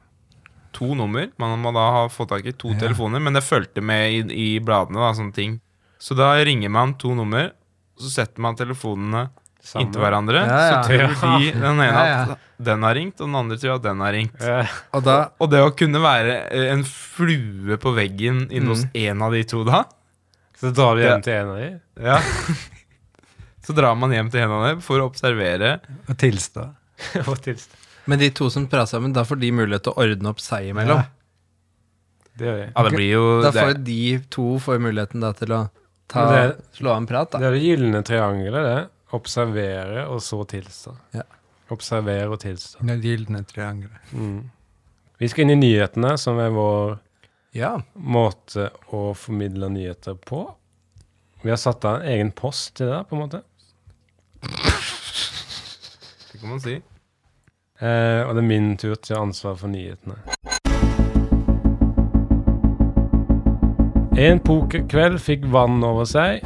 to 0.73 0.95
nummer. 0.97 1.29
Man 1.37 1.59
må 1.61 1.73
da 1.77 1.85
ha 1.99 2.03
fått 2.09 2.31
tak 2.33 2.49
i 2.49 2.55
to 2.57 2.73
Ja. 2.73 2.79
telefoner, 2.87 3.21
men 3.21 3.37
det 3.37 3.45
fulgte 3.45 3.85
med 3.85 4.09
i, 4.33 4.55
i 4.57 4.59
bladene, 4.65 4.97
da, 5.05 5.13
sånne 5.13 5.37
ting. 5.37 5.59
Så 6.01 6.17
da 6.17 6.33
ringer 6.41 6.73
man 6.73 6.95
to 6.97 7.13
nummer, 7.15 7.53
så 8.01 8.09
setter 8.23 8.41
man 8.41 8.57
telefonene 8.57 9.27
inntil 9.79 10.01
hverandre. 10.01 10.43
Ja, 10.47 10.59
ja. 10.69 10.83
Så 10.83 10.89
tror 10.89 11.41
de 11.41 11.51
den 11.61 11.81
ene 11.81 11.85
Ja, 11.85 12.05
ja. 12.07 12.21
at 12.33 12.39
den 12.69 12.83
har 12.83 12.95
ringt, 12.99 13.21
og 13.21 13.27
den 13.29 13.35
andre 13.39 13.57
tror 13.61 13.75
at 13.77 13.83
den 13.83 14.01
har 14.01 14.13
ringt. 14.13 14.47
Og 14.95 15.05
da 15.05 15.17
Og 15.41 15.51
det 15.51 15.61
å 15.63 15.71
kunne 15.77 16.01
være 16.03 16.35
eh, 16.51 16.73
en 16.73 16.85
flue 16.89 17.77
på 17.79 17.93
veggen 17.95 18.47
inne 18.51 18.69
hos 18.73 18.85
Mm. 18.87 18.91
en 19.05 19.23
av 19.23 19.33
de 19.33 19.45
to 19.45 19.65
da 19.65 19.85
så 20.59 20.73
drar 20.75 20.97
du 20.97 21.03
Ja. 21.05 21.13
hjem 21.15 21.23
til 21.23 21.33
en 21.39 21.49
av 21.53 21.57
de. 21.63 21.81
ja. 22.03 22.19
Så 23.69 23.75
drar 23.77 23.95
man 24.01 24.11
hjem 24.11 24.31
til 24.33 24.41
en 24.41 24.51
av 24.57 24.63
dem 24.65 24.79
for 24.81 24.99
å 25.03 25.07
observere. 25.11 25.75
Og 26.09 26.17
tilstå. 26.17 26.63
Og 27.29 27.37
tilstå. 27.45 27.77
Men 28.09 28.19
de 28.23 28.31
to 28.33 28.49
som 28.51 28.65
prater 28.67 28.95
sammen, 28.97 29.13
da 29.13 29.27
får 29.29 29.37
de 29.43 29.51
mulighet 29.53 29.85
til 29.85 29.93
å 29.93 30.01
ordne 30.07 30.31
opp 30.33 30.41
seg 30.41 30.71
imellom. 30.71 31.03
Ja. 31.03 31.05
Det 32.39 32.47
gjør 32.49 32.57
de. 32.63 32.69
Ja, 32.73 32.83
det 32.87 32.93
blir 32.97 33.11
jo 33.13 33.25
Da 33.45 33.51
det, 33.53 33.65
får 33.67 33.75
de 33.85 33.99
to 34.33 34.47
får 34.65 34.81
muligheten 34.81 35.21
da 35.21 35.33
til 35.37 35.53
å 35.53 35.61
ta, 36.09 36.25
det- 36.33 36.57
slå 36.79 36.95
av 36.95 36.97
en 37.03 37.07
prat, 37.11 37.31
da. 37.31 37.39
Det 37.43 37.47
er 37.51 37.57
det 37.59 37.63
gylne 37.67 38.03
triangelet, 38.09 38.65
det. 38.71 38.89
Observere 39.17 40.07
og 40.13 40.21
så 40.23 40.43
tilstå. 40.45 40.93
Ja. 41.17 41.23
Observere 41.73 42.29
og 42.33 42.41
tilstå. 42.43 42.79
Det 42.89 42.99
gylne 43.05 43.43
triangelet. 43.49 44.13
Mm. 44.13 44.51
Vi 45.19 45.29
skal 45.29 45.45
inn 45.47 45.55
i 45.57 45.61
nyhetene, 45.63 46.15
som 46.21 46.39
er 46.41 46.51
vår 46.55 46.99
Ja. 47.57 47.79
måte 47.95 48.69
å 48.93 49.15
formidle 49.17 49.69
nyheter 49.73 50.15
på. 50.15 50.55
Vi 51.43 51.51
har 51.51 51.57
satt 51.57 51.85
av 51.85 52.01
en 52.03 52.09
egen 52.09 52.31
post 52.33 52.75
til 52.77 52.87
det, 52.91 53.05
på 53.09 53.17
en 53.17 53.23
måte. 53.23 53.43
det 56.33 56.41
kan 56.41 56.49
man 56.51 56.61
si. 56.61 56.75
Eh, 57.81 58.23
og 58.27 58.35
det 58.35 58.43
er 58.43 58.49
min 58.49 58.77
tur 58.77 58.95
til 58.97 59.17
å 59.17 59.19
ha 59.21 59.25
ansvar 59.27 59.57
for 59.57 59.69
nyhetene. 59.69 60.17
En 64.19 64.41
pokerkveld 64.43 65.21
fikk 65.23 65.45
vann 65.55 65.83
over 65.87 66.05
seg. 66.11 66.43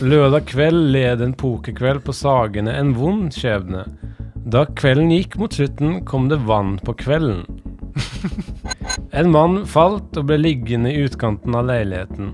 Lørdag 0.00 0.46
kveld 0.48 0.94
led 0.94 1.20
en 1.20 1.34
pokerkveld 1.36 2.00
på 2.06 2.12
Sagene 2.16 2.72
en 2.72 2.94
vond 2.96 3.34
skjebne. 3.36 3.82
Da 4.48 4.62
kvelden 4.78 5.10
gikk 5.12 5.36
mot 5.36 5.52
slutten, 5.52 5.98
kom 6.08 6.30
det 6.30 6.38
vann 6.48 6.78
på 6.84 6.94
kvelden. 7.04 7.44
En 9.20 9.28
mann 9.34 9.64
falt 9.66 10.16
og 10.16 10.28
ble 10.28 10.36
liggende 10.38 10.92
i 10.94 11.02
utkanten 11.04 11.54
av 11.58 11.66
leiligheten. 11.68 12.32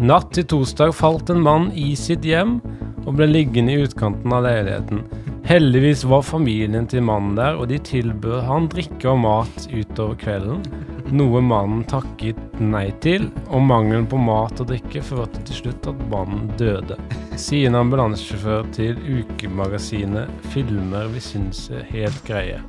Natt 0.00 0.30
til 0.34 0.46
torsdag 0.48 0.94
falt 0.96 1.30
en 1.30 1.42
mann 1.44 1.68
i 1.78 1.92
sitt 1.98 2.24
hjem 2.26 2.56
og 3.04 3.18
ble 3.18 3.28
liggende 3.28 3.76
i 3.76 3.84
utkanten 3.84 4.32
av 4.32 4.46
leiligheten. 4.46 5.04
Heldigvis 5.46 6.06
var 6.08 6.24
familien 6.26 6.88
til 6.88 7.04
mannen 7.06 7.36
der, 7.38 7.58
og 7.60 7.68
de 7.70 7.78
tilbød 7.84 8.40
han 8.48 8.70
drikke 8.72 9.12
og 9.12 9.22
mat 9.26 9.68
utover 9.68 10.18
kvelden. 10.18 10.64
Noe 11.12 11.42
mannen 11.44 11.82
takket 11.84 12.38
nei 12.56 12.86
til, 13.04 13.26
og 13.52 13.60
mangelen 13.68 14.06
på 14.08 14.16
mat 14.16 14.62
og 14.62 14.70
drikke 14.70 15.02
førte 15.04 15.42
til 15.44 15.58
slutt 15.58 15.88
at 15.90 15.98
mannen 16.08 16.46
døde. 16.56 16.96
Sier 17.36 17.68
en 17.68 17.76
ambulansesjåfør 17.82 18.70
til 18.72 18.96
ukemagasinet 19.18 20.30
'Filmer 20.54 21.10
vi 21.12 21.20
syns 21.20 21.66
er 21.70 21.84
helt 21.90 22.22
greie'. 22.24 22.62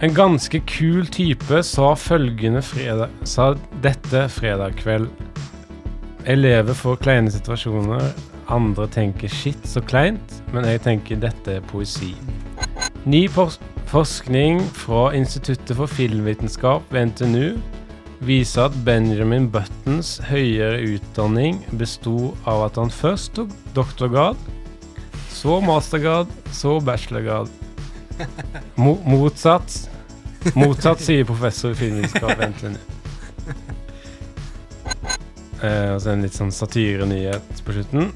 En 0.00 0.14
ganske 0.14 0.60
kul 0.66 1.06
type 1.10 1.62
sa 1.62 1.94
fredag 1.94 3.08
Sa 3.24 3.54
dette 3.82 4.28
fredag 4.28 4.76
kveld. 4.78 5.10
Jeg 6.26 6.38
lever 6.38 6.74
for 6.74 6.94
kleine 6.96 7.30
situasjoner. 7.30 8.12
Andre 8.48 8.86
tenker 8.86 9.28
'shit, 9.28 9.58
så 9.66 9.80
kleint', 9.80 10.42
men 10.52 10.64
jeg 10.64 10.82
tenker 10.82 11.16
dette 11.16 11.56
er 11.56 11.60
poesi. 11.60 12.14
Ny 13.06 13.26
pos- 13.28 13.58
forskning 13.92 14.62
fra 14.72 15.10
Instituttet 15.12 15.76
for 15.76 15.90
filmvitenskap 15.90 16.86
ved 16.94 17.10
NTNU 17.10 17.58
viser 18.24 18.70
at 18.70 18.76
Benjamin 18.86 19.50
Buttons 19.52 20.14
høyere 20.30 20.78
utdanning 20.94 21.58
besto 21.76 22.30
av 22.48 22.70
at 22.70 22.80
han 22.80 22.92
først 22.94 23.34
tok 23.36 23.52
doktorgrad, 23.76 24.40
så 25.28 25.58
mastergrad, 25.60 26.32
så 26.56 26.78
bachelorgrad. 26.80 27.52
Mo 28.80 28.96
motsatt 29.04 29.82
Motsatt, 30.58 31.04
sier 31.04 31.28
professor 31.28 31.76
i 31.76 31.78
filmvitenskap 31.78 32.32
ved 32.40 32.56
NTNU. 32.56 32.80
Eh, 35.62 35.92
og 35.92 36.00
så 36.02 36.10
en 36.10 36.24
litt 36.24 36.34
sånn 36.34 36.48
satirenyhet 36.50 37.60
på 37.62 37.76
slutten. 37.76 38.08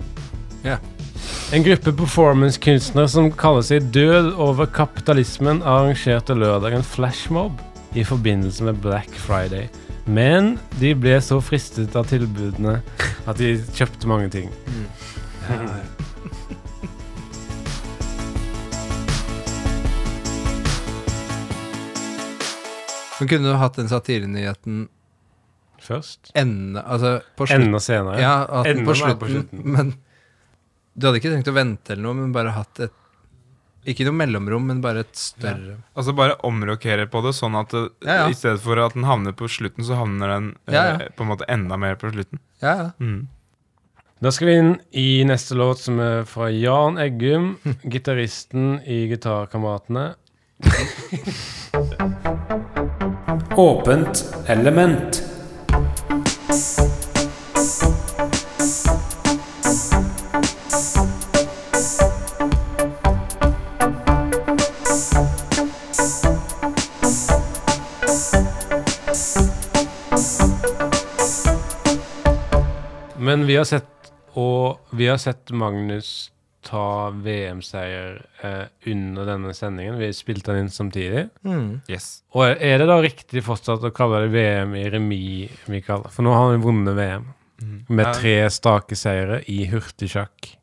Ja. 0.64 0.80
En 1.52 1.62
gruppe 1.62 1.92
performancekunstnere 1.94 3.06
som 3.08 3.28
kaller 3.38 3.62
seg 3.62 3.84
Død 3.94 4.32
over 4.42 4.66
kapitalismen, 4.66 5.60
arrangerte 5.62 6.34
lørdag 6.34 6.74
en 6.74 6.82
flashmob 6.82 7.60
i 7.94 8.02
forbindelse 8.04 8.66
med 8.66 8.80
Black 8.82 9.14
Friday. 9.14 9.68
Men 10.10 10.56
de 10.80 10.90
ble 10.98 11.14
så 11.22 11.38
fristet 11.42 11.94
av 11.98 12.08
tilbudene 12.10 12.80
at 13.30 13.38
de 13.38 13.52
kjøpte 13.78 14.10
mange 14.10 14.32
ting. 14.34 14.50
Men 23.20 23.30
kunne 23.30 23.46
du 23.46 23.56
hatt 23.60 23.78
den 23.78 23.88
satirenyheten 23.88 24.88
Først. 25.86 26.32
ende 26.34 26.82
Altså 26.82 27.20
på 27.38 27.46
slutten? 27.46 27.68
Enda 27.70 27.78
senere. 27.80 28.18
Ja, 28.18 28.34
Enda 28.66 28.84
på 28.90 28.98
slutten, 28.98 29.18
på 29.20 29.30
slutten. 29.30 29.62
Men 29.62 29.94
du 30.96 31.06
hadde 31.06 31.18
ikke 31.20 31.30
trengt 31.34 31.50
å 31.52 31.56
vente 31.56 31.92
eller 31.92 32.02
noe, 32.06 32.16
men 32.22 32.32
bare 32.32 32.54
hatt 32.56 32.80
et 32.86 32.94
Ikke 33.86 34.02
noe 34.08 34.16
mellomrom, 34.18 34.64
men 34.66 34.80
bare 34.82 35.04
et 35.04 35.14
større 35.20 35.76
Altså 35.94 36.14
bare 36.16 36.34
omrokere 36.48 37.04
på 37.12 37.20
det, 37.22 37.34
sånn 37.36 37.54
at 37.60 37.70
det, 37.70 37.82
Ja, 38.02 38.16
ja. 38.22 38.26
i 38.32 38.34
stedet 38.34 38.58
for 38.64 38.80
at 38.82 38.96
den 38.96 39.04
havner 39.06 39.36
på 39.36 39.46
slutten, 39.46 39.84
så 39.86 39.94
havner 40.00 40.32
den 40.34 40.48
eh, 40.66 40.74
Ja, 40.74 40.84
ja. 40.96 41.08
på 41.14 41.22
en 41.26 41.30
måte 41.30 41.46
enda 41.52 41.76
mer 41.78 41.94
på 42.00 42.10
slutten. 42.10 42.40
Ja, 42.64 42.72
ja. 42.80 42.88
Mm. 42.98 43.28
Da 44.24 44.30
skal 44.32 44.48
vi 44.48 44.56
inn 44.56 44.72
i 44.96 45.06
neste 45.28 45.54
låt, 45.60 45.78
som 45.84 46.00
er 46.00 46.24
fra 46.24 46.48
Jan 46.50 46.96
Eggum, 46.98 47.50
gitaristen 47.92 48.78
i 48.88 49.02
Gitarkameratene. 49.12 50.14
Åpent 53.56 54.24
element. 54.48 55.22
Men 73.18 73.46
vi 73.46 73.56
har 73.56 73.64
sett 73.64 74.10
Og 74.36 74.78
vi 74.92 75.06
har 75.08 75.16
sett 75.22 75.50
Magnus 75.56 76.30
ta 76.66 77.10
VM-seier 77.14 78.16
eh, 78.42 78.64
under 78.90 79.24
denne 79.28 79.52
sendingen. 79.54 79.94
Vi 80.00 80.08
spilte 80.12 80.50
den 80.50 80.64
inn 80.64 80.70
samtidig. 80.74 81.28
Mm. 81.46 81.80
Yes. 81.88 82.24
Og 82.34 82.42
er- 82.42 82.58
er 82.58 82.78
det 82.82 82.88
da 82.90 82.96
riktig 83.04 83.42
fortsatt 83.46 83.84
å 83.86 83.92
kalle 83.94 84.24
det 84.24 84.32
VM 84.34 84.74
i 84.74 84.82
remis, 84.90 85.50
Mikael? 85.70 86.02
For 86.10 86.26
nå 86.26 86.32
har 86.34 86.50
han 86.50 86.64
vunnet 86.64 86.96
VM 86.98 87.28
med 87.88 88.10
tre 88.18 88.34
stake 88.50 88.98
seire 88.98 89.38
i 89.48 89.60
hurtigsjakk. 89.70 90.56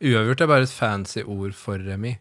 Uavgjort 0.00 0.40
er 0.44 0.46
bare 0.50 0.62
et 0.66 0.72
fancy 0.72 1.22
ord 1.22 1.54
for 1.56 1.78
remis. 1.78 2.16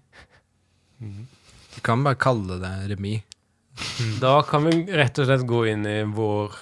Du 0.99 1.79
kan 1.83 2.03
bare 2.05 2.15
kalle 2.19 2.59
det 2.61 2.75
remis. 2.93 3.23
Da 4.21 4.41
kan 4.47 4.63
vi 4.67 4.85
rett 4.95 5.17
og 5.19 5.25
slett 5.27 5.47
gå 5.47 5.63
inn 5.71 5.87
i 5.87 5.97
vår 6.07 6.53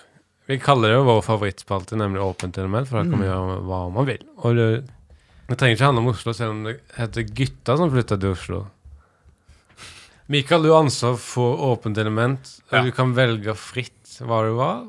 Vi 0.49 0.57
kaller 0.59 0.91
det 0.91 0.97
jo 0.97 1.05
vår 1.07 1.21
favorittspalte, 1.23 1.95
nemlig 1.99 2.21
Åpent 2.23 2.57
element, 2.59 2.89
for 2.89 2.99
da 2.99 3.05
kan 3.07 3.21
vi 3.21 3.29
gjøre 3.29 3.59
hva 3.63 3.81
man 3.95 4.07
vil. 4.09 4.23
Og 4.43 4.57
det, 4.57 4.65
det 5.47 5.57
trenger 5.59 5.77
ikke 5.77 5.87
handle 5.87 6.03
om 6.03 6.09
Oslo, 6.11 6.33
selv 6.35 6.51
om 6.55 6.63
det 6.67 6.73
heter 6.97 7.29
Gutta 7.37 7.77
som 7.79 7.91
flytta 7.93 8.17
til 8.19 8.33
Oslo. 8.35 8.59
Mikael, 10.31 10.63
du 10.63 10.71
har 10.71 10.83
ansvar 10.83 11.15
for 11.19 11.59
Åpent 11.71 11.97
element, 11.99 12.51
og 12.71 12.77
Ja. 12.77 12.83
du 12.83 12.91
kan 12.95 13.13
velge 13.15 13.55
fritt 13.59 14.17
hva 14.23 14.41
du 14.47 14.53
var. 14.57 14.83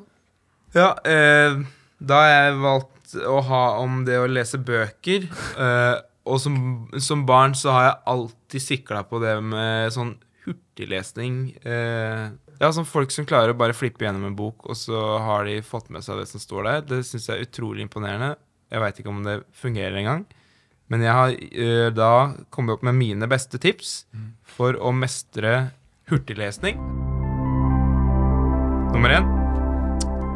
Ja, 0.75 0.91
eh, 1.07 1.61
da 2.03 2.15
har 2.23 2.31
jeg 2.35 2.59
valgt 2.63 3.15
å 3.31 3.41
ha 3.47 3.63
om 3.79 4.05
det 4.05 4.19
å 4.19 4.27
lese 4.31 4.59
bøker. 4.59 5.29
Eh, 5.59 5.97
og 6.27 6.41
som, 6.41 6.89
som 6.99 7.27
barn 7.27 7.55
så 7.55 7.71
har 7.71 7.85
jeg 7.89 8.03
alltid 8.15 8.63
sikla 8.63 9.03
på 9.07 9.21
det 9.23 9.37
med 9.45 9.93
sånn 9.95 10.15
hurtiglesning. 10.47 11.55
Eh, 11.65 12.31
ja, 12.61 12.71
sånn 12.73 12.87
folk 12.89 13.13
som 13.15 13.27
klarer 13.29 13.53
å 13.53 13.59
bare 13.59 13.77
flippe 13.77 14.07
gjennom 14.07 14.27
en 14.29 14.37
bok, 14.39 14.67
og 14.71 14.77
så 14.79 15.01
har 15.23 15.45
de 15.49 15.59
fått 15.65 15.91
med 15.95 16.05
seg 16.07 16.21
det 16.21 16.29
som 16.31 16.43
står 16.43 16.67
der. 16.69 16.81
Det 16.89 17.03
syns 17.09 17.29
jeg 17.29 17.39
er 17.39 17.47
utrolig 17.49 17.85
imponerende. 17.87 18.35
Jeg 18.73 18.83
veit 18.83 18.99
ikke 19.01 19.13
om 19.13 19.23
det 19.27 19.39
fungerer 19.59 19.99
engang. 20.01 20.25
Men 20.93 21.05
jeg 21.05 21.17
har 21.17 21.35
uh, 21.35 21.89
da 21.97 22.11
kommet 22.53 22.77
opp 22.77 22.85
med 22.85 22.99
mine 22.99 23.29
beste 23.31 23.59
tips 23.63 24.05
for 24.57 24.77
å 24.77 24.93
mestre 24.93 25.71
hurtiglesning. 26.11 26.77
Nummer 28.95 29.15
én. 29.17 29.31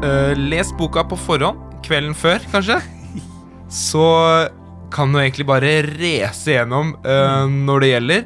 uh, 0.03 0.33
les 0.35 0.71
boka 0.79 1.03
på 1.07 1.17
forhånd, 1.19 1.61
kvelden 1.85 2.15
før, 2.17 2.43
kanskje. 2.51 2.79
Så 3.87 4.03
kan 4.93 5.13
du 5.13 5.19
egentlig 5.21 5.45
bare 5.45 5.83
race 5.93 6.49
gjennom 6.49 6.95
uh, 7.05 7.45
når 7.45 7.85
det 7.85 7.93
gjelder, 7.93 8.25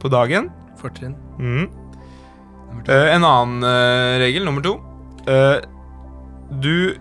på 0.00 0.12
dagen. 0.12 0.52
Fortrinn. 0.80 1.16
Mhm. 1.40 1.66
Eh, 2.86 3.14
en 3.14 3.24
annen 3.26 3.66
uh, 3.66 4.18
regel, 4.22 4.44
nummer 4.46 4.62
to. 4.62 4.76
Uh, 5.26 5.58
du 6.62 6.96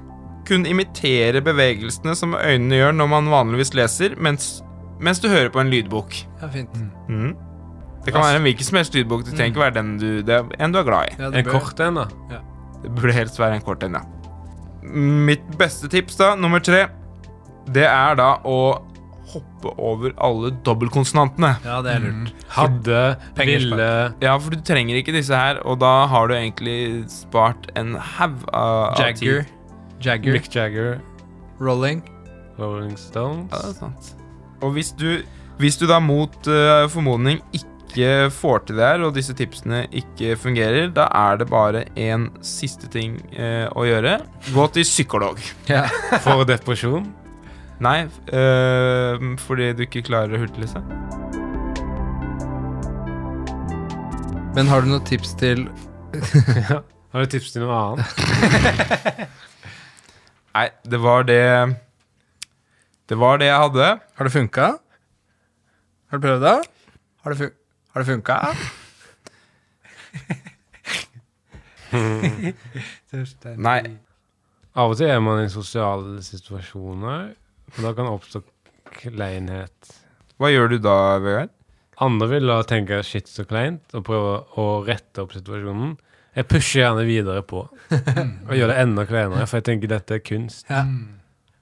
kun 0.46 0.66
imitere 0.70 1.42
bevegelsene 1.46 2.16
som 2.18 2.36
øynene 2.38 2.80
gjør 2.80 2.96
når 2.96 3.10
man 3.10 3.30
vanligvis 3.34 3.74
leser, 3.78 4.16
mens, 4.22 4.60
mens 5.02 5.22
du 5.22 5.30
hører 5.30 5.52
på 5.54 5.62
en 5.62 5.72
lydbok. 5.74 6.18
Ja, 6.42 6.50
fint. 6.54 6.74
Mhm. 7.10 7.36
Det 8.06 8.14
kan 8.14 8.22
være 8.22 8.38
en 8.38 8.46
hvilken 8.46 8.68
som 8.68 8.78
helst 8.78 8.94
lydbok. 8.94 9.24
Det 9.26 9.34
trenger 9.34 9.50
ikke 9.50 9.64
være 9.64 9.74
den 9.80 9.96
du, 9.98 10.10
det 10.22 10.36
er 10.36 10.52
en 10.62 10.74
du 10.74 10.78
er 10.78 10.86
glad 10.86 11.10
i. 11.10 11.16
Ja, 11.18 11.32
det 11.34 11.42
En 11.42 11.48
kort 11.50 11.80
en, 11.82 11.98
da. 11.98 12.42
Det 12.84 12.92
burde 12.94 13.16
helst 13.16 13.40
være 13.42 13.58
en 13.58 13.66
kort 13.66 13.84
en, 13.84 13.98
ja. 13.98 14.04
Mitt 14.86 15.46
beste 15.58 15.90
tips, 15.90 16.20
da, 16.20 16.36
nummer 16.38 16.62
tre, 16.62 16.84
det 17.74 17.88
er 17.90 18.18
da 18.20 18.36
å 18.46 18.58
hoppe 19.36 19.74
over 19.82 20.16
alle 20.24 20.52
dobbeltkonsonantene. 20.66 21.52
Ja, 21.66 21.82
det 21.86 21.94
er 21.96 22.04
lurt. 22.06 22.34
Hadde, 22.56 23.04
Penger 23.38 23.62
ville 23.62 23.90
Ja, 24.24 24.36
for 24.40 24.56
du 24.56 24.64
trenger 24.66 25.00
ikke 25.00 25.16
disse 25.16 25.36
her, 25.38 25.62
og 25.68 25.80
da 25.84 25.94
har 26.12 26.30
du 26.30 26.36
egentlig 26.38 27.06
spart 27.12 27.70
en 27.80 27.96
haug 28.16 28.44
av, 28.56 28.98
Jagger. 29.02 29.46
Jagger. 30.04 30.38
Mick 30.38 30.50
Jagger, 30.54 31.00
Rolling. 31.62 32.04
Rolling 32.60 32.98
Stones. 33.00 33.52
Ja, 33.52 33.62
det 33.64 33.76
er 33.76 33.80
sant. 33.80 34.12
Og 34.64 34.76
hvis 34.76 34.92
du, 34.96 35.10
hvis 35.60 35.80
du 35.80 35.88
da 35.90 36.00
mot 36.04 36.36
uh, 36.48 36.86
formodning 36.92 37.42
ikke 37.56 38.30
får 38.34 38.66
til 38.68 38.80
det 38.80 38.88
her, 38.88 39.04
og 39.08 39.16
disse 39.16 39.36
tipsene 39.38 39.86
ikke 39.96 40.36
fungerer, 40.40 40.90
da 40.96 41.08
er 41.16 41.40
det 41.40 41.48
bare 41.52 41.86
en 41.96 42.28
siste 42.44 42.90
ting 42.92 43.22
eh, 43.32 43.70
å 43.72 43.86
gjøre. 43.88 44.18
Gå 44.52 44.66
til 44.76 44.84
psykolog. 44.84 45.40
Ja. 45.72 45.86
For 46.26 46.44
depresjon. 46.50 47.08
Nei, 47.80 48.06
øh, 48.34 49.38
fordi 49.40 49.74
du 49.76 49.82
ikke 49.84 50.02
klarer 50.08 50.36
å 50.36 50.40
hurtiglese. 50.40 50.80
Men 54.56 54.70
har 54.72 54.82
du 54.82 54.88
noen 54.88 55.04
tips 55.04 55.34
til 55.36 55.66
Har 57.12 57.20
du 57.20 57.26
tips 57.32 57.52
til 57.52 57.66
noe 57.66 57.76
annet? 57.76 58.08
Nei, 60.56 60.70
det 60.88 61.00
var 61.04 61.28
det 61.28 61.76
Det 63.10 63.20
var 63.20 63.38
det 63.38 63.50
jeg 63.50 63.60
hadde. 63.66 64.00
Har 64.16 64.24
det 64.24 64.32
funka? 64.32 64.68
Har 66.08 66.18
du 66.18 66.22
prøvd 66.28 66.42
det? 66.48 66.58
Har 67.24 67.30
det, 67.34 67.38
fun 67.38 67.52
har 67.92 68.00
det 68.02 68.08
funka? 68.08 68.36
Nei. 73.68 73.82
Av 74.76 74.92
og 74.92 74.98
til 75.00 75.08
er 75.08 75.20
man 75.24 75.44
i 75.44 75.50
sosiale 75.52 76.24
situasjoner, 76.24 77.34
og 77.76 77.84
da 77.84 77.92
kan 77.96 78.08
det 78.08 78.16
oppstå 78.16 78.42
kleinhet. 78.96 79.94
Hva 80.40 80.52
gjør 80.52 80.74
du 80.74 80.78
da, 80.84 80.96
Vegard? 81.24 81.54
Andre 82.04 82.28
vil 82.34 82.50
da 82.52 82.60
tenke 82.68 83.00
shit 83.08 83.30
så 83.32 83.46
kleint, 83.48 83.84
og 83.96 84.04
prøve 84.08 84.40
å 84.60 84.66
rette 84.88 85.24
opp 85.24 85.36
situasjonen. 85.36 85.94
Jeg 86.36 86.50
pusher 86.52 86.82
gjerne 86.82 87.06
videre 87.08 87.44
på, 87.48 87.62
og 88.48 88.56
gjør 88.56 88.74
det 88.74 88.80
enda 88.82 89.06
kleinere, 89.08 89.46
for 89.48 89.62
jeg 89.62 89.70
tenker 89.70 89.92
dette 89.92 90.18
er 90.18 90.24
kunst. 90.24 90.66
Ja. 90.68 90.84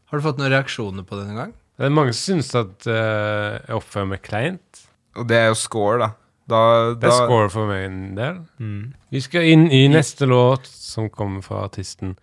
Har 0.09 0.21
du 0.21 0.25
fått 0.25 0.41
noen 0.41 0.53
reaksjoner 0.53 1.05
på 1.05 1.19
det 1.19 1.27
noen 1.27 1.41
gang? 1.43 1.53
Det 1.77 1.85
er 1.87 1.93
mange 1.93 2.13
som 2.13 2.37
syns 2.37 2.51
at 2.57 2.85
uh, 2.89 3.59
jeg 3.59 3.77
oppfører 3.77 4.09
meg 4.09 4.21
kleint. 4.25 4.83
Og 5.17 5.29
det 5.29 5.37
er 5.37 5.47
jo 5.51 5.57
score, 5.57 5.97
da. 6.01 6.09
Da, 6.49 6.59
Det 6.99 7.07
er 7.07 7.15
score 7.15 7.47
for 7.53 7.69
meg 7.69 7.85
en 7.87 8.01
del. 8.17 8.41
Mm. 8.59 8.93
Vi 9.13 9.21
skal 9.23 9.47
inn 9.47 9.69
i 9.71 9.85
neste 9.91 10.27
låt, 10.27 10.67
som 10.67 11.07
kommer 11.13 11.45
fra 11.45 11.63
artisten 11.69 12.17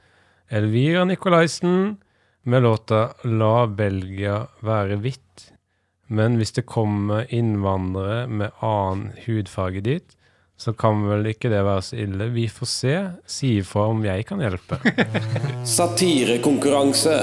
Elvira 0.50 1.07
Nicolaisen, 1.07 1.96
med 2.42 2.62
låta 2.62 3.14
'La 3.24 3.66
Belgia 3.66 4.46
være 4.61 4.96
hvitt'. 4.96 5.50
Men 6.07 6.37
hvis 6.37 6.53
det 6.53 6.66
kommer 6.66 7.26
innvandrere 7.31 8.26
med 8.26 8.50
annen 8.61 9.12
hudfarge 9.26 9.81
dit, 9.81 10.16
så 10.61 10.72
kan 10.76 11.07
vel 11.09 11.31
ikke 11.31 11.48
det 11.48 11.62
være 11.64 11.83
så 11.87 12.00
ille. 12.03 12.26
Vi 12.35 12.48
får 12.48 12.66
se. 12.68 12.96
Si 13.26 13.55
ifra 13.62 13.87
om 13.92 14.03
jeg 14.05 14.26
kan 14.29 14.42
hjelpe. 14.44 14.76
Satirekonkurranse. 15.76 17.16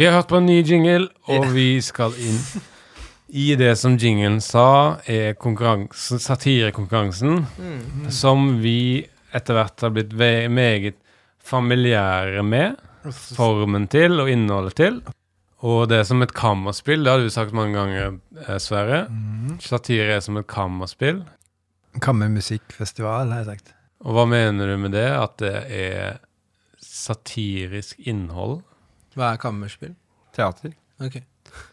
Vi 0.00 0.06
har 0.06 0.14
hørt 0.14 0.30
på 0.30 0.38
en 0.40 0.46
ny 0.48 0.62
jingle, 0.64 1.10
og 1.28 1.50
vi 1.52 1.74
skal 1.84 2.14
inn 2.16 2.38
i 3.36 3.50
det 3.60 3.74
som 3.76 3.98
jinglen 4.00 4.38
sa, 4.40 4.96
er 5.04 5.34
konkurranse- 5.36 6.16
satirekonkurransen, 6.24 7.42
som 8.08 8.46
vi 8.62 9.04
etter 9.36 9.58
hvert 9.58 9.84
har 9.84 9.92
blitt 9.92 10.14
meget 10.16 10.96
familiære 11.44 12.40
med. 12.48 12.80
Formen 13.36 13.90
til 13.92 14.24
og 14.24 14.30
innholdet 14.32 14.78
til. 14.80 14.96
Og 15.60 15.84
det 15.92 15.98
er 16.00 16.08
som 16.08 16.24
et 16.24 16.32
kammerspill, 16.32 17.04
det 17.04 17.12
har 17.12 17.20
du 17.20 17.28
sagt 17.28 17.52
mange 17.52 17.76
ganger, 17.76 18.16
eh, 18.46 18.56
Sverre. 18.56 19.02
Satire 19.60 20.16
er 20.16 20.24
som 20.24 20.40
et 20.40 20.48
kammerspill. 20.48 21.26
Kammermusikkfestival, 22.00 23.28
har 23.36 23.44
jeg 23.44 23.50
sagt. 23.52 23.74
Og 24.00 24.16
hva 24.16 24.24
mener 24.24 24.64
du 24.64 24.78
med 24.80 24.96
det? 24.96 25.10
At 25.12 25.36
det 25.44 25.54
er 25.68 26.18
satirisk 26.80 28.00
innhold? 28.00 28.62
Hva 29.20 29.34
er 29.34 29.40
kammerspill? 29.42 29.94
Teater. 30.36 30.72
Ok. 31.04 31.18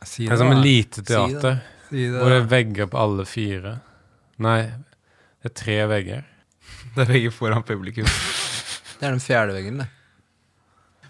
Si 0.04 0.26
Det 0.28 0.34
er 0.36 0.40
som 0.42 0.52
et 0.52 0.64
lite 0.66 1.04
teater. 1.08 1.62
Si 1.88 2.02
det. 2.10 2.18
Hvor 2.20 2.34
det 2.34 2.40
er 2.42 2.48
vegger 2.52 2.90
på 2.92 3.00
alle 3.00 3.24
fire. 3.30 3.78
Nei, 4.44 4.58
det 4.68 5.52
er 5.52 5.54
tre 5.56 5.78
vegger. 5.88 6.26
Det 6.98 7.06
er 7.06 7.12
vegger 7.14 7.32
foran 7.36 7.64
publikum. 7.64 8.10
Det 8.98 9.06
er 9.08 9.14
den 9.16 9.22
fjerde 9.24 9.54
veggen, 9.56 9.78
det. 9.84 9.88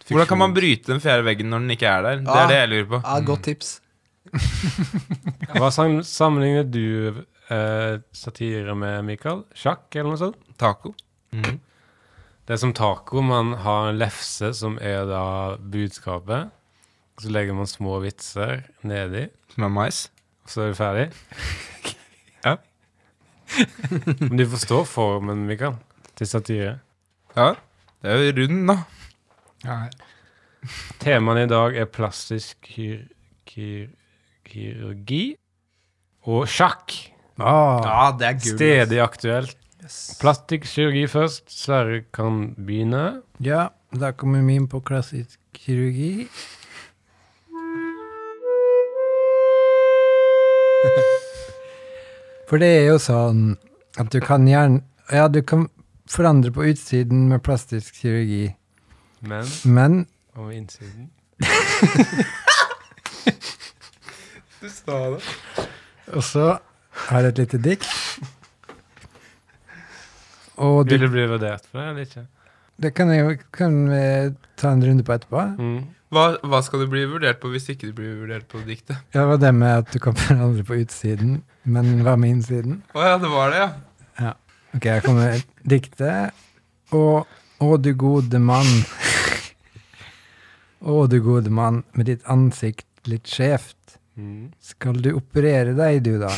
Hvordan 0.08 0.28
kan 0.30 0.40
man 0.40 0.54
bryte 0.56 0.88
den 0.94 1.02
fjerde 1.04 1.26
veggen 1.28 1.50
når 1.52 1.64
den 1.66 1.74
ikke 1.74 1.88
er 1.90 2.06
der? 2.06 2.20
Det 2.24 2.32
Ah. 2.32 2.44
er 2.44 2.48
det 2.52 2.60
jeg 2.62 2.70
lurer 2.72 2.90
på. 2.94 3.00
Ja, 3.04 3.20
godt 3.28 3.44
tips. 3.50 3.72
Hva 5.58 5.70
sammenligner 5.72 6.64
du 6.70 7.24
eh, 7.50 7.98
satire 8.16 8.76
med, 8.76 9.02
Mikael? 9.08 9.42
Sjakk, 9.58 9.88
eller 9.96 10.14
noe 10.14 10.22
sånt? 10.22 10.38
Taco. 10.60 10.94
Mhm. 11.36 11.58
Det 12.48 12.56
er 12.56 12.62
som 12.62 12.72
taco. 12.76 13.22
Man 13.26 13.54
har 13.66 13.90
en 13.90 13.98
lefse, 14.00 14.54
som 14.56 14.78
er 14.82 15.06
da 15.10 15.24
budskapet. 15.60 16.52
Så 17.20 17.32
legger 17.34 17.56
man 17.58 17.68
små 17.68 17.98
vitser 18.04 18.62
nedi, 18.86 19.26
Som 19.56 19.64
er 19.68 19.74
mais. 19.74 20.04
og 20.46 20.50
så 20.54 20.62
er 20.62 20.70
du 20.72 20.78
ferdig. 20.78 21.08
Ja. 22.46 22.56
Men 24.22 24.38
du 24.38 24.46
forstår 24.52 24.86
formen, 24.86 25.46
Mikael, 25.50 25.76
til 26.16 26.28
satire? 26.30 26.76
Ja, 27.36 27.54
det 28.04 28.12
er 28.14 28.24
jo 28.28 28.36
rund, 28.44 28.68
da. 28.70 28.78
Ja. 29.66 29.78
Temaene 31.02 31.44
i 31.48 31.50
dag 31.52 31.76
er 31.82 31.86
plastisk 31.90 32.58
kyr, 32.70 33.04
kyr, 33.50 33.88
kirurgi 34.48 35.36
og 36.28 36.48
sjakk. 36.52 36.94
Ah, 37.40 37.82
Ja, 37.86 38.12
det 38.18 38.28
er 38.30 38.38
gul. 38.40 38.56
Stedig 38.58 39.02
aktuelt. 39.04 39.58
Plastisk 40.22 40.64
kirurgi 40.74 41.08
først. 41.08 41.44
Sverre 41.52 42.02
kan 42.14 42.54
begynne. 42.58 43.22
ja, 43.44 43.68
da 44.00 44.12
kommer 44.12 44.42
vi 44.46 44.56
inn 44.56 44.68
på 44.68 44.80
klassisk 44.80 45.40
kirurgi. 45.54 46.28
For 52.50 52.58
det 52.62 52.68
er 52.68 52.86
jo 52.92 52.98
sånn 53.02 53.58
at 54.00 54.12
du 54.14 54.20
kan 54.24 54.48
gjerne 54.48 54.82
Ja, 55.12 55.28
du 55.32 55.42
kan 55.44 55.68
forandre 56.08 56.52
på 56.56 56.64
utsiden 56.70 57.28
med 57.32 57.42
plastisk 57.44 57.96
kirurgi, 58.02 58.54
Men 59.22 59.46
men 59.66 60.06
Og 60.36 60.54
innsiden 60.54 61.10
Du 64.62 64.70
sa 64.70 64.98
det. 65.14 65.22
Og 66.18 66.24
så 66.24 66.58
har 67.08 67.20
jeg 67.22 67.30
et 67.36 67.40
lite 67.44 67.58
dikt. 67.62 67.86
Og 70.64 70.88
Vil 70.90 71.04
du, 71.06 71.10
bli 71.14 71.28
vurdert 71.30 71.66
for 71.70 71.82
det 71.82 71.88
eller 71.92 72.08
ikke? 72.08 72.26
det 72.78 72.92
kan, 72.94 73.10
jeg, 73.14 73.40
kan 73.54 73.78
vi 73.90 74.02
ta 74.58 74.72
en 74.74 74.84
runde 74.86 75.06
på 75.06 75.14
etterpå. 75.16 75.44
Mm. 75.58 75.78
Hva, 76.14 76.26
hva 76.46 76.60
skal 76.64 76.84
du 76.84 76.92
bli 76.92 77.04
vurdert 77.10 77.42
på 77.42 77.50
hvis 77.52 77.68
ikke 77.74 77.90
du 77.90 77.96
blir 77.98 78.14
vurdert 78.22 78.46
på 78.52 78.62
diktet? 78.66 79.00
Ja, 79.16 79.24
det 79.24 79.28
var 79.32 79.42
det 79.42 79.54
med 79.58 79.84
at 79.84 79.94
du 79.94 80.00
kan 80.02 80.18
andre 80.36 80.66
på 80.68 80.78
utsiden, 80.84 81.42
men 81.66 82.04
hva 82.06 82.16
med 82.20 82.38
innsiden? 82.38 82.82
Å 82.96 83.08
ja, 83.10 83.18
det 83.22 83.32
var 83.34 83.54
det, 83.54 83.66
ja. 84.22 84.36
Ok, 84.76 84.86
her 84.86 85.02
kommer 85.02 85.42
diktet. 85.66 86.36
Og 86.96 87.26
å 87.64 87.78
du 87.82 87.92
gode 87.98 88.40
mann. 88.40 88.68
Å 90.88 91.08
du 91.10 91.18
gode 91.26 91.50
mann, 91.50 91.82
med 91.98 92.06
ditt 92.12 92.28
ansikt 92.30 93.10
litt 93.10 93.26
skjevt. 93.28 93.98
Mm. 94.14 94.54
Skal 94.62 95.02
du 95.02 95.10
operere 95.18 95.74
deg, 95.78 96.04
du 96.06 96.20
da? 96.22 96.30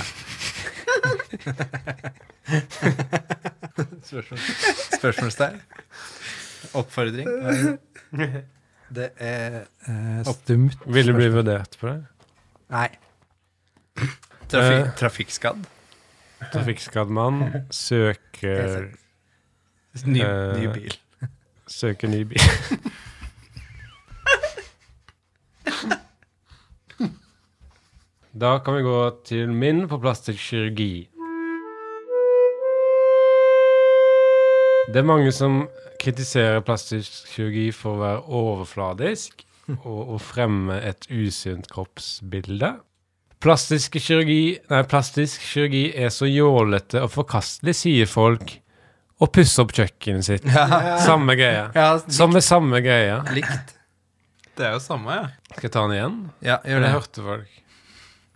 Spørsmål. 4.04 4.39
Spørsmålstegn. 4.98 5.62
Oppfordring. 6.74 7.28
Det 8.96 9.10
er 9.22 9.60
eh, 9.88 10.26
stumt. 10.26 10.78
Vil 10.89 11.08
det 11.12 11.15
bli 11.15 11.28
vurdert 11.34 11.76
på 11.80 11.88
det? 11.92 12.00
Nei. 12.74 12.88
Trafi 14.50 14.74
Eh. 14.80 14.88
trafikkskadd. 14.98 15.65
Trafikkskadd 16.54 17.10
mann 17.13 17.44
søker 17.72 18.88
Ny, 20.06 20.22
Eh. 20.22 20.60
ny 20.60 20.68
bil. 20.74 20.94
Søker 21.68 22.08
ny 22.08 22.24
bil. 22.24 22.39
Da 28.39 28.52
kan 28.63 28.76
vi 28.78 28.82
gå 28.86 28.98
til 29.26 29.52
min 29.54 29.88
på 29.89 29.98
plastisk 30.02 30.39
Det 34.89 35.02
er 35.02 35.06
mange 35.06 35.32
som 35.36 35.63
kritiserer 36.02 36.63
plastisk 36.65 37.28
kirurgi 37.34 37.67
for 37.75 37.97
å 37.97 38.02
være 38.02 38.21
overfladisk 38.39 39.43
og 39.86 40.15
å 40.15 40.17
fremme 40.21 40.80
et 40.82 41.06
usynt 41.13 41.67
kroppsbilde. 41.69 42.71
Plastisk 43.43 43.95
kirurgi, 44.02 44.58
nei, 44.71 44.80
plastisk 44.89 45.43
kirurgi 45.52 45.84
er 45.95 46.10
så 46.12 46.28
jålete 46.28 47.04
og 47.06 47.12
forkastelig, 47.13 47.75
sier 47.78 48.10
folk, 48.10 48.56
og 49.19 49.32
pusser 49.36 49.63
opp 49.65 49.75
kjøkkenet 49.78 50.25
sitt. 50.28 50.47
Samme 51.06 51.36
greie. 51.39 51.67
Ja, 51.75 51.91
Som 52.12 52.34
med 52.36 52.43
samme 52.43 52.82
greie. 52.84 53.19
likt. 53.36 53.75
Det 54.60 54.65
er 54.67 54.73
jo 54.75 54.82
samme, 54.84 55.15
ja. 55.15 55.30
Skal 55.54 55.69
jeg 55.69 55.75
ta 55.75 55.86
den 55.88 55.95
igjen? 55.99 56.17
Ja, 56.43 56.58
gjør 56.67 56.82
det. 56.84 56.89
Jeg 56.89 56.97
hørte 56.97 57.28
folk? 57.30 57.62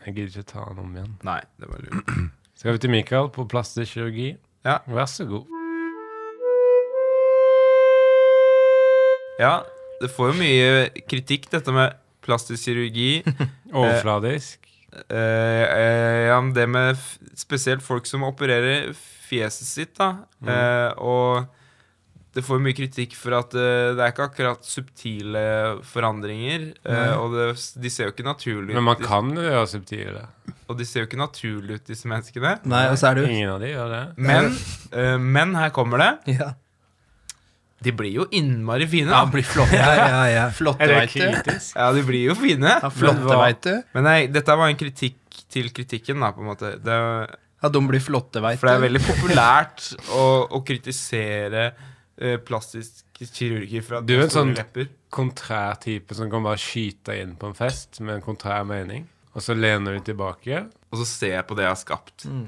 Jeg 0.05 0.15
gidder 0.15 0.31
ikke 0.37 0.51
ta 0.53 0.67
den 0.69 0.83
om 0.85 0.93
igjen. 0.95 1.11
Nei, 1.27 1.41
det 1.59 1.71
var 1.71 1.83
lurt. 1.83 2.13
Skal 2.61 2.77
vi 2.77 2.83
til 2.85 2.93
Mikael 2.93 3.27
på 3.35 3.47
plastisk 3.51 3.97
kirurgi? 3.97 4.29
Ja. 4.63 4.77
Vær 4.87 5.09
så 5.11 5.25
god. 5.27 5.49
Ja, 9.41 9.63
det 10.01 10.11
får 10.13 10.33
jo 10.33 10.37
mye 10.41 10.67
kritikk, 11.09 11.49
dette 11.53 11.73
med 11.73 11.95
plastisk 12.23 12.67
kirurgi. 12.69 13.23
Overfladisk. 13.73 14.59
Eh, 15.09 15.63
eh, 15.65 16.21
ja, 16.29 16.37
men 16.41 16.53
det 16.53 16.67
med 16.69 16.93
f 16.93 17.17
spesielt 17.39 17.81
folk 17.81 18.05
som 18.05 18.23
opererer 18.27 18.91
fjeset 18.93 19.65
sitt, 19.67 19.93
da. 19.97 20.11
Eh, 20.45 20.91
og 21.01 21.47
det 22.33 22.41
får 22.45 22.61
mye 22.65 22.73
kritikk 22.77 23.13
for 23.17 23.35
at 23.37 23.53
eh, 23.57 23.91
det 23.97 24.01
er 24.05 24.13
ikke 24.13 24.27
akkurat 24.29 24.65
subtile 24.65 25.43
forandringer. 25.85 26.69
eh, 26.85 27.13
og 27.17 27.33
det, 27.33 27.47
de 27.81 27.91
ser 27.93 28.09
jo 28.09 28.13
ikke 28.15 28.25
naturlige 28.25 28.71
ut. 28.73 28.77
Men 28.77 28.87
man 28.91 29.01
kan 29.01 29.33
jo 29.37 29.43
gjøre 29.45 29.67
subtile. 29.69 30.23
Og 30.69 30.77
de 30.79 30.85
ser 30.89 31.03
jo 31.03 31.09
ikke 31.09 31.19
naturlige 31.21 31.81
ut, 31.81 31.85
disse 31.89 32.09
menneskene. 32.09 32.55
Nei, 32.69 32.85
og 32.93 32.97
så 33.01 33.11
er 33.11 33.17
det 33.19 33.25
jo 33.25 33.33
Ingen 33.33 33.51
av 33.55 33.61
de 33.65 33.73
gjør 33.73 33.93
det. 33.97 34.03
Men, 34.29 34.51
eh, 34.93 35.17
men 35.21 35.57
her 35.57 35.73
kommer 35.75 36.01
det. 36.05 36.11
Ja. 36.37 36.53
De 37.83 37.91
blir 37.99 38.13
jo 38.15 38.25
innmari 38.31 38.87
fine. 38.87 39.09
ja, 39.11 39.23
Da. 39.25 39.31
blir 39.33 39.43
flotte. 39.47 39.75
Ja, 39.83 39.93
ja, 39.99 40.23
ja. 40.31 40.45
Flotte, 40.59 40.85
Er 40.87 40.93
det 40.93 41.09
kritisk? 41.13 41.75
Ja, 41.75 41.89
de 41.95 42.03
blir 42.07 42.29
jo 42.31 42.35
fine. 42.39 42.75
Ja, 42.79 42.89
flotte, 42.93 43.23
men, 43.27 43.39
veit 43.43 43.61
du. 43.67 43.73
Men 43.97 44.07
nei, 44.07 44.17
dette 44.31 44.55
var 44.59 44.71
en 44.71 44.79
kritikk 44.79 45.41
til 45.53 45.67
kritikken, 45.75 46.19
da, 46.23 46.31
på 46.35 46.43
en 46.45 46.51
måte. 46.53 46.75
Det, 46.83 46.99
Ja, 47.63 47.69
de 47.71 47.79
blir 47.87 48.01
flotte, 48.03 48.41
veit 48.43 48.59
for 48.59 48.67
det 48.67 48.75
er 48.75 48.81
veldig 48.89 49.01
populært 49.07 49.85
å, 50.11 50.23
å 50.51 50.59
kritisere 50.67 51.69
plastisk 52.45 53.03
kirurgi 53.33 53.79
for 53.83 53.97
at 53.99 54.05
Du 54.07 54.13
er 54.17 54.23
en 54.25 54.29
sånn- 54.33 54.53
lepper. 54.57 54.89
Kontrær 55.13 55.75
type 55.81 56.15
som 56.17 56.29
kan 56.31 56.43
bare 56.43 56.57
skyte 56.61 57.15
inn 57.21 57.35
på 57.37 57.47
en 57.51 57.53
fest 57.57 57.99
med 58.01 58.15
en 58.15 58.21
kontrær 58.25 58.63
mening. 58.65 59.05
Og 59.33 59.41
så 59.41 59.55
lener 59.57 59.95
du 59.97 60.03
tilbake. 60.11 60.63
Og 60.93 60.99
så 61.01 61.05
ser 61.09 61.31
jeg 61.39 61.47
på 61.49 61.55
det 61.57 61.63
jeg 61.65 61.71
har 61.73 61.79
skapt. 61.81 62.25
Mm. 62.29 62.43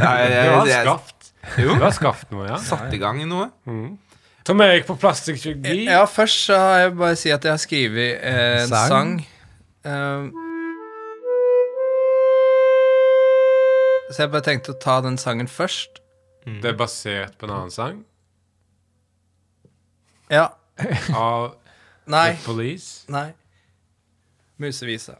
Nei, 0.00 0.14
jeg, 0.20 0.30
jeg, 0.32 0.46
Du 0.46 0.54
har 0.56 0.84
skapt. 0.86 1.32
Jo, 1.60 1.74
Du 1.76 1.84
har 1.84 1.92
skapt 1.96 2.30
noe, 2.32 2.46
ja. 2.48 2.56
satt 2.64 2.94
i 2.96 3.00
gang 3.00 3.20
i 3.20 3.26
noe. 3.28 3.50
Mm. 3.68 3.98
Tom 4.44 4.60
Erik 4.64 4.86
på 4.88 4.96
plastikkirurgi. 4.96 5.84
Ja, 5.84 6.04
først 6.08 6.46
så 6.48 6.56
har 6.58 6.78
jeg 6.84 6.94
bare 6.96 7.16
si 7.20 7.30
at 7.34 7.44
jeg 7.44 7.52
har 7.52 7.60
skrevet 7.60 8.22
eh, 8.24 8.62
en 8.62 8.68
sang. 8.68 8.88
Sang? 8.88 9.10
Uh, 9.84 10.30
så 14.10 14.24
jeg 14.24 14.32
bare 14.32 14.44
tenkte 14.46 14.72
å 14.74 14.78
ta 14.82 14.98
den 15.04 15.18
sangen 15.20 15.48
først. 15.50 16.00
Det 16.46 16.72
er 16.72 16.76
basert 16.78 17.36
på 17.38 17.46
en 17.46 17.52
annen 17.52 17.70
sang 17.74 17.98
Ja. 20.32 20.46
av 21.14 21.50
Nei. 22.10 22.30
The 22.32 22.44
Police. 22.46 23.04
Nei. 23.12 23.28
Musevisa. 24.60 25.18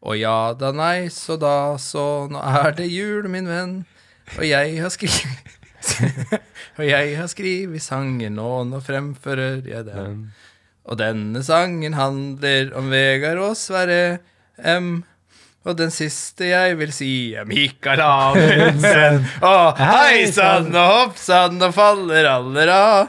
Og 0.00 0.16
ja 0.16 0.52
da, 0.58 0.72
nei, 0.72 1.10
så 1.12 1.36
da, 1.38 1.76
så 1.78 2.26
nå 2.32 2.40
er 2.40 2.72
det 2.78 2.88
jul, 2.90 3.28
min 3.30 3.46
venn. 3.50 3.74
Og 4.38 4.46
jeg 4.48 4.80
har 4.80 4.90
skrevet 4.94 5.59
Og 6.78 6.84
jeg 6.86 7.16
har 7.18 7.28
skrevet 7.30 7.82
sangen, 7.84 8.38
og 8.40 8.66
nå 8.70 8.80
fremfører 8.84 9.68
jeg 9.68 9.84
den. 9.88 10.32
Og 10.88 10.98
denne 10.98 11.42
sangen 11.44 11.94
handler 11.94 12.76
om 12.78 12.90
Vegard 12.92 13.38
og 13.44 13.56
Sverre 13.58 14.18
M. 14.58 15.04
Og 15.68 15.76
den 15.76 15.90
siste 15.92 16.44
jeg 16.48 16.78
vil 16.80 16.92
si 16.94 17.34
er 17.36 17.44
Mikael 17.48 18.00
Amundsen. 18.00 19.26
Og 19.44 19.76
hei 19.76 20.32
sann 20.32 20.72
og 20.72 20.86
hopp 20.88 21.18
sann 21.20 21.60
og 21.60 21.74
faller 21.76 22.24
aller 22.30 22.68
av. 22.72 23.08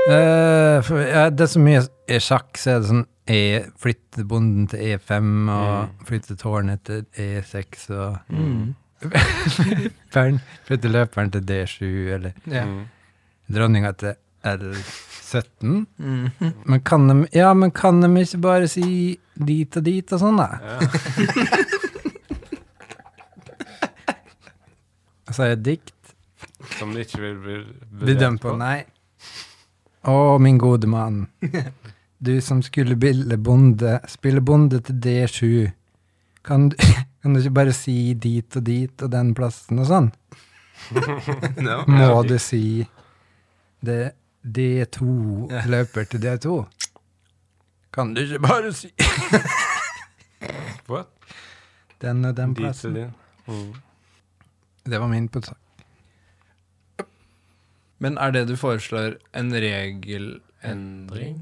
Eh, 0.04 0.78
for, 0.84 1.00
ja, 1.00 1.28
det 1.32 1.40
er 1.46 1.50
så 1.54 1.60
mye 1.64 1.82
er 2.12 2.20
sjakk, 2.20 2.58
så 2.60 2.74
er 2.74 2.80
det 2.82 2.90
sånn 2.92 3.04
E, 3.24 3.38
flytte 3.80 4.20
bonden 4.28 4.66
til 4.68 4.82
E5, 4.98 5.28
og 5.48 6.02
flytte 6.04 6.34
tårnet 6.36 6.82
til 6.84 7.06
E6, 7.16 7.86
og 7.96 8.18
Mm. 8.28 8.74
flytte 10.66 10.90
løperen 10.92 11.30
til 11.32 11.40
D7, 11.48 11.86
eller 12.18 12.32
Ja. 12.46 12.66
Mm. 12.68 12.82
dronninga 13.52 13.92
til 13.96 14.12
L17. 14.44 15.86
Mm. 15.96 16.30
Men 16.66 16.80
kan 16.84 17.08
de, 17.08 17.26
ja, 17.32 17.54
men 17.54 17.70
kan 17.70 18.02
de 18.02 18.12
ikke 18.20 18.40
bare 18.44 18.68
si 18.68 19.18
dit 19.40 19.76
og 19.76 19.84
dit 19.84 20.12
og 20.12 20.20
sånn, 20.20 20.36
da? 20.36 20.48
Ja. 20.60 20.78
Og 25.28 25.32
så 25.34 25.42
er 25.46 25.54
det 25.56 25.64
dikt. 25.64 25.94
Som 26.78 26.92
de 26.94 27.00
ikke 27.04 27.20
vil 27.22 27.38
bli 27.40 27.56
bedømt 28.12 28.42
på? 28.44 28.52
Nei. 28.60 28.84
Å, 30.04 30.38
min 30.38 30.58
gode 30.58 30.86
mann. 30.86 31.26
Du 32.18 32.40
som 32.40 32.62
skulle 32.62 32.96
bonde, 33.36 33.98
spille 34.08 34.40
bonde 34.40 34.80
til 34.84 35.00
D7. 35.06 35.70
Kan 36.44 36.68
du, 36.68 36.76
kan 37.22 37.34
du 37.34 37.40
ikke 37.40 37.54
bare 37.56 37.72
si 37.76 38.14
dit 38.14 38.56
og 38.56 38.66
dit 38.66 39.02
og 39.04 39.12
den 39.12 39.32
plassen 39.36 39.80
og 39.80 39.88
sånn? 39.88 40.10
no, 41.64 41.78
Må 41.88 42.22
du 42.28 42.36
si 42.42 42.84
det 43.84 44.14
D2 44.44 45.08
løper 45.72 46.08
til 46.10 46.24
D2? 46.24 46.58
Kan 47.94 48.12
du 48.12 48.24
ikke 48.24 48.42
bare 48.44 48.72
si 48.76 48.90
What? 50.90 51.08
den 52.02 52.24
og 52.28 52.36
den 52.36 52.52
plassen? 52.54 52.96
Mm. 53.48 53.70
Det 54.84 55.00
var 55.00 55.08
min 55.08 55.28
på 55.32 55.40
sak. 55.40 55.63
Men 58.02 58.18
er 58.18 58.32
det 58.34 58.46
du 58.50 58.56
foreslår 58.58 59.18
en 59.38 59.52
regelendring? 59.54 61.36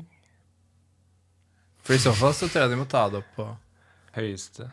For 1.82 1.96
i 1.96 2.02
så 2.02 2.12
fall 2.14 2.34
så 2.36 2.46
tror 2.48 2.62
jeg 2.66 2.70
de 2.74 2.78
må 2.82 2.86
ta 2.90 3.06
det 3.10 3.22
opp 3.22 3.32
på 3.36 3.48
Høyeste. 4.14 4.68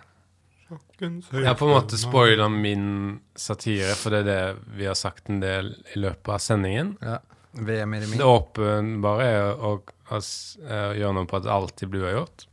Jeg 0.70 1.46
har 1.48 1.56
på 1.58 1.66
en 1.66 1.72
måte 1.74 1.98
spoila 1.98 2.46
min 2.54 2.84
satire, 3.40 3.96
for 3.98 4.14
det 4.14 4.20
er 4.20 4.28
det 4.28 4.76
vi 4.78 4.86
har 4.86 4.98
sagt 5.00 5.32
en 5.34 5.40
del 5.42 5.72
i 5.96 6.02
løpet 6.04 6.30
av 6.36 6.44
sendingen. 6.44 6.92
VM 7.58 7.96
i 7.98 8.02
Det 8.12 8.22
åpenbare 8.28 9.26
er 9.26 9.48
å, 9.66 9.72
å, 9.82 10.20
s- 10.22 10.60
eh, 10.62 10.92
gjøre 11.00 11.16
noe 11.18 11.26
på 11.32 11.40
at 11.40 11.48
det 11.48 11.56
alltid 11.56 11.90
blir 11.90 12.04
uavgjort. 12.06 12.46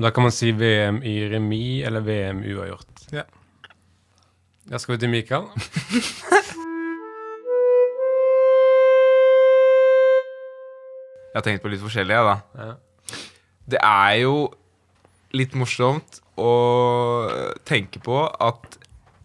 Da 0.00 0.08
kan 0.16 0.24
man 0.24 0.32
si 0.32 0.54
VM 0.56 1.02
i 1.04 1.18
remis 1.28 1.84
eller 1.86 2.00
VM 2.06 2.40
uavgjort. 2.48 3.04
Ja. 3.12 3.26
Da 4.72 4.78
skal 4.80 4.94
vi 4.96 5.02
til 5.04 5.12
Mikael. 5.12 5.50
Jeg 11.32 11.40
har 11.40 11.46
tenkt 11.46 11.64
på 11.64 11.70
litt 11.72 11.80
forskjellig, 11.80 12.12
jeg, 12.12 12.28
da. 12.28 12.36
Ja. 12.60 13.22
Det 13.72 13.80
er 13.80 14.16
jo 14.20 14.36
litt 15.32 15.54
morsomt 15.56 16.20
å 16.36 16.52
tenke 17.68 18.02
på 18.04 18.18
at 18.28 18.78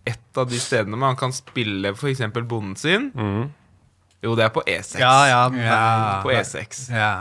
et 0.08 0.40
av 0.40 0.48
de 0.48 0.60
stedene 0.62 1.00
man 1.00 1.18
kan 1.20 1.34
spille 1.36 1.92
f.eks. 1.92 2.24
bonden 2.48 2.78
sin, 2.80 3.10
mm. 3.12 3.44
jo, 4.24 4.36
det 4.40 4.48
er 4.48 4.54
på 4.56 4.64
E6. 4.64 4.96
Ja. 5.04 5.44
På 6.24 6.32
E6. 6.32 6.86
Ja. 6.96 7.12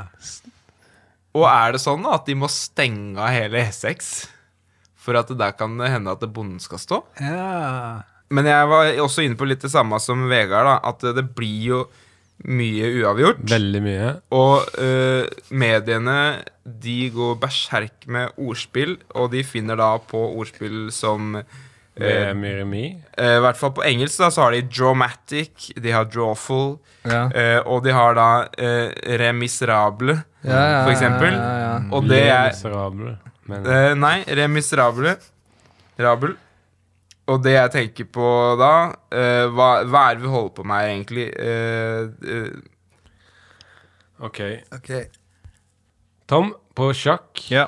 Og 1.37 1.49
er 1.51 1.75
det 1.75 1.83
sånn 1.83 2.07
at 2.09 2.29
de 2.31 2.37
må 2.39 2.49
stenge 2.53 3.19
av 3.19 3.35
hele 3.35 3.67
E6 3.67 4.15
for 5.07 5.19
at 5.19 5.31
det 5.31 5.39
der 5.43 5.55
kan 5.59 5.75
hende 5.83 6.15
at 6.15 6.23
bonden 6.31 6.63
skal 6.63 6.83
stå? 6.83 7.03
ja. 7.23 8.05
Men 8.27 8.49
jeg 8.49 8.67
var 8.67 8.89
også 9.05 9.23
inne 9.23 9.39
på 9.39 9.47
litt 9.47 9.63
det 9.63 9.71
samme 9.71 10.01
som 10.03 10.25
Vegard, 10.27 10.67
da, 10.67 10.79
at 10.89 11.05
det 11.15 11.23
blir 11.37 11.61
jo 11.63 11.83
mye 12.45 12.91
uavgjort. 13.01 13.39
Veldig 13.51 13.81
mye. 13.83 14.11
Og 14.37 14.67
uh, 14.79 15.25
mediene 15.51 16.19
de 16.65 17.11
går 17.15 17.39
berserk 17.41 18.07
med 18.07 18.29
ordspill, 18.37 18.97
og 19.15 19.31
de 19.33 19.45
finner 19.47 19.77
da 19.81 19.93
på 19.99 20.19
ordspill 20.37 20.91
som 20.93 21.37
øh, 21.37 21.45
VM 21.97 22.45
i 22.45 22.51
remis. 22.61 22.97
øh, 23.19 23.37
I 23.37 23.41
hvert 23.41 23.57
fall 23.57 23.73
på 23.73 23.83
engelsk 23.87 24.19
da, 24.21 24.29
så 24.31 24.43
har 24.43 24.51
de 24.57 24.63
dramatic, 24.79 25.71
de 25.83 25.91
har 25.95 26.05
drawful, 26.05 26.77
Ja. 27.07 27.29
øh, 27.35 27.61
og 27.67 27.85
de 27.85 27.93
har 27.93 28.15
da 28.15 28.29
øh, 28.59 28.91
remisrable, 29.21 30.23
Ja, 30.45 30.51
ja, 30.71 30.85
for 30.85 30.91
eksempel. 30.91 31.33
ja, 31.33 31.39
ja, 31.59 31.73
ja. 31.73 31.79
Og 31.93 32.03
det 32.03 32.23
er 32.29 32.47
Miserable. 32.51 33.17
Eh, 33.49 33.95
nei, 33.95 34.25
remisrable. 34.29 35.17
Rabel. 35.99 36.35
Og 37.27 37.43
det 37.43 37.57
jeg 37.57 37.73
tenker 37.75 38.07
på 38.15 38.27
da 38.61 38.73
uh, 38.95 39.47
hva, 39.51 39.71
hva 39.89 40.03
er 40.11 40.19
det 40.19 40.23
vi 40.23 40.31
holder 40.31 40.53
på 40.55 40.67
med 40.67 40.77
her, 40.79 40.91
egentlig? 40.93 41.27
Uh, 41.35 42.03
uh. 42.23 42.55
OK. 44.29 44.41
Ok. 44.73 44.93
Tom, 46.31 46.55
på 46.75 46.93
sjakk. 46.95 47.43
Ja. 47.51 47.67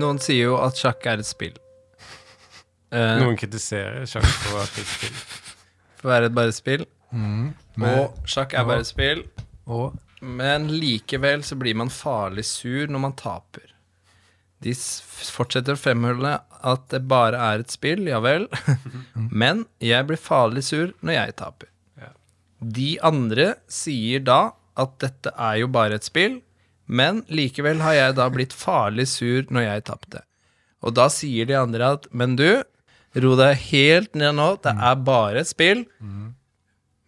Noen 0.00 0.20
sier 0.22 0.52
jo 0.52 0.60
at 0.60 0.78
sjakk 0.80 1.08
er 1.10 1.24
et 1.24 1.28
spill. 1.28 1.56
Eh, 2.92 3.14
Noen 3.22 3.38
kritiserer 3.40 4.02
sjakk 4.04 4.26
for 4.28 4.52
å 4.52 4.58
være 4.58 4.82
et 4.82 4.88
spill. 4.90 5.14
For 5.96 6.10
å 6.10 6.10
være 6.10 6.26
et 6.28 6.34
bare 6.36 6.52
spill. 6.52 6.82
Mm. 7.08 7.46
Og 7.88 8.26
sjakk 8.28 8.52
er 8.52 8.66
bare 8.68 8.84
et 8.84 8.90
spill. 8.90 9.22
og 9.64 9.96
Men 10.20 10.66
likevel 10.68 11.40
så 11.40 11.56
blir 11.56 11.78
man 11.80 11.88
farlig 11.88 12.44
sur 12.44 12.92
når 12.92 13.02
man 13.06 13.14
taper. 13.16 13.71
De 14.62 14.72
fortsetter 14.74 15.74
å 15.74 15.80
fremholde 15.80 16.36
at 16.62 16.86
det 16.92 17.02
bare 17.10 17.38
er 17.50 17.62
et 17.64 17.74
spill, 17.74 18.06
ja 18.06 18.20
vel. 18.22 18.46
Men 19.42 19.66
jeg 19.82 20.06
blir 20.08 20.20
farlig 20.20 20.64
sur 20.68 20.92
når 21.02 21.18
jeg 21.18 21.36
taper. 21.42 21.68
De 22.62 22.94
andre 23.02 23.54
sier 23.70 24.22
da 24.22 24.52
at 24.78 24.98
dette 25.02 25.32
er 25.34 25.62
jo 25.62 25.70
bare 25.72 25.98
et 25.98 26.06
spill, 26.06 26.38
men 26.86 27.22
likevel 27.32 27.80
har 27.82 27.96
jeg 27.96 28.14
da 28.18 28.28
blitt 28.32 28.54
farlig 28.56 29.08
sur 29.10 29.46
når 29.52 29.66
jeg 29.66 29.84
tapte. 29.88 30.22
Og 30.82 30.94
da 30.96 31.08
sier 31.12 31.48
de 31.48 31.56
andre 31.58 31.92
at 31.96 32.08
men 32.10 32.36
du, 32.38 32.62
ro 33.22 33.34
deg 33.38 33.58
helt 33.70 34.14
ned 34.18 34.36
nå, 34.38 34.48
det 34.64 34.72
er 34.74 35.02
bare 35.06 35.42
et 35.42 35.50
spill. 35.50 35.84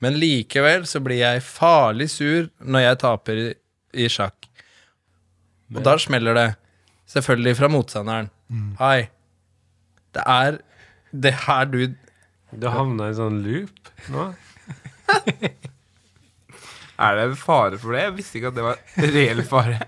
Men 0.05 0.19
likevel 0.21 0.85
så 0.89 1.01
blir 1.05 1.23
jeg 1.23 1.45
farlig 1.47 2.11
sur 2.13 2.51
når 2.61 2.87
jeg 2.87 3.01
taper 3.05 3.41
i, 3.45 4.09
sjakk. 4.11 4.49
Og 5.75 5.83
da 5.87 5.97
smeller 5.99 6.37
det. 6.39 6.49
Selvfølgelig 7.11 7.57
fra 7.59 7.69
motstanderen. 7.69 8.31
Hei. 8.81 9.09
Det 10.15 10.23
er 10.31 10.59
det 11.15 11.35
her 11.47 11.65
du 11.71 11.81
Du 12.55 12.69
havna 12.71 13.09
i 13.09 13.13
en 13.13 13.17
sånn 13.19 13.41
loop 13.43 13.89
nå. 14.15 14.29
er 17.05 17.17
det 17.19 17.25
en 17.29 17.37
fare 17.39 17.79
for 17.81 17.93
det? 17.97 18.05
Jeg 18.07 18.15
visste 18.21 18.39
ikke 18.39 18.53
at 18.53 18.59
det 18.59 18.65
var 18.67 18.79
reell 19.15 19.43
fare. 19.49 19.81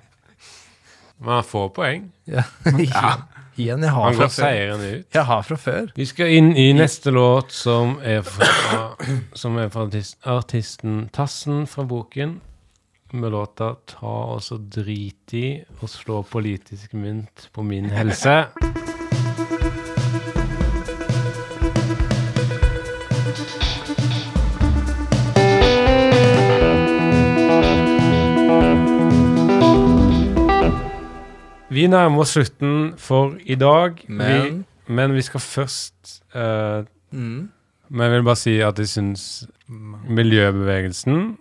Men 1.22 1.38
han 1.38 1.46
får 1.46 1.68
poeng. 1.76 2.08
ja. 2.28 2.44
Igjen, 3.56 3.80
jeg 3.86 3.88
har 3.88 4.02
Han 4.04 4.12
fra 4.18 4.26
går 4.26 4.28
før. 4.28 4.42
seirende 4.44 4.88
ut. 4.98 5.06
Jeg 5.16 5.24
har 5.24 5.44
fra 5.48 5.56
før. 5.56 5.86
Vi 5.96 6.04
skal 6.04 6.28
inn 6.36 6.50
i 6.60 6.66
neste 6.76 7.08
låt, 7.16 7.54
som 7.56 7.94
er 8.04 8.18
fra, 8.20 8.50
som 9.32 9.56
er 9.56 9.70
fra 9.72 9.86
artist, 9.86 10.18
artisten 10.28 11.06
Tassen 11.16 11.62
fra 11.66 11.86
boken. 11.88 12.34
Med 13.12 13.30
låta 13.30 13.74
'Ta 13.86 14.06
og 14.34 14.42
så 14.42 14.56
drit 14.58 15.34
i 15.34 15.62
og 15.80 15.88
slå 15.88 16.22
politisk 16.22 16.94
mynt 16.94 17.50
på 17.52 17.62
min 17.62 17.84
helse'. 17.86 18.50
Vi 31.70 31.86
nærmer 31.86 32.20
oss 32.20 32.28
slutten 32.28 32.94
for 32.98 33.36
i 33.44 33.54
dag. 33.54 34.04
Men 34.08 34.42
vi, 34.42 34.64
men 34.94 35.14
vi 35.14 35.22
skal 35.22 35.40
først 35.40 36.22
uh, 36.34 36.84
mm, 37.10 37.50
Men 37.88 38.00
jeg 38.00 38.10
vil 38.10 38.22
bare 38.22 38.36
si 38.36 38.60
at 38.60 38.78
jeg 38.78 38.88
syns 38.88 39.46
miljøbevegelsen 40.08 41.36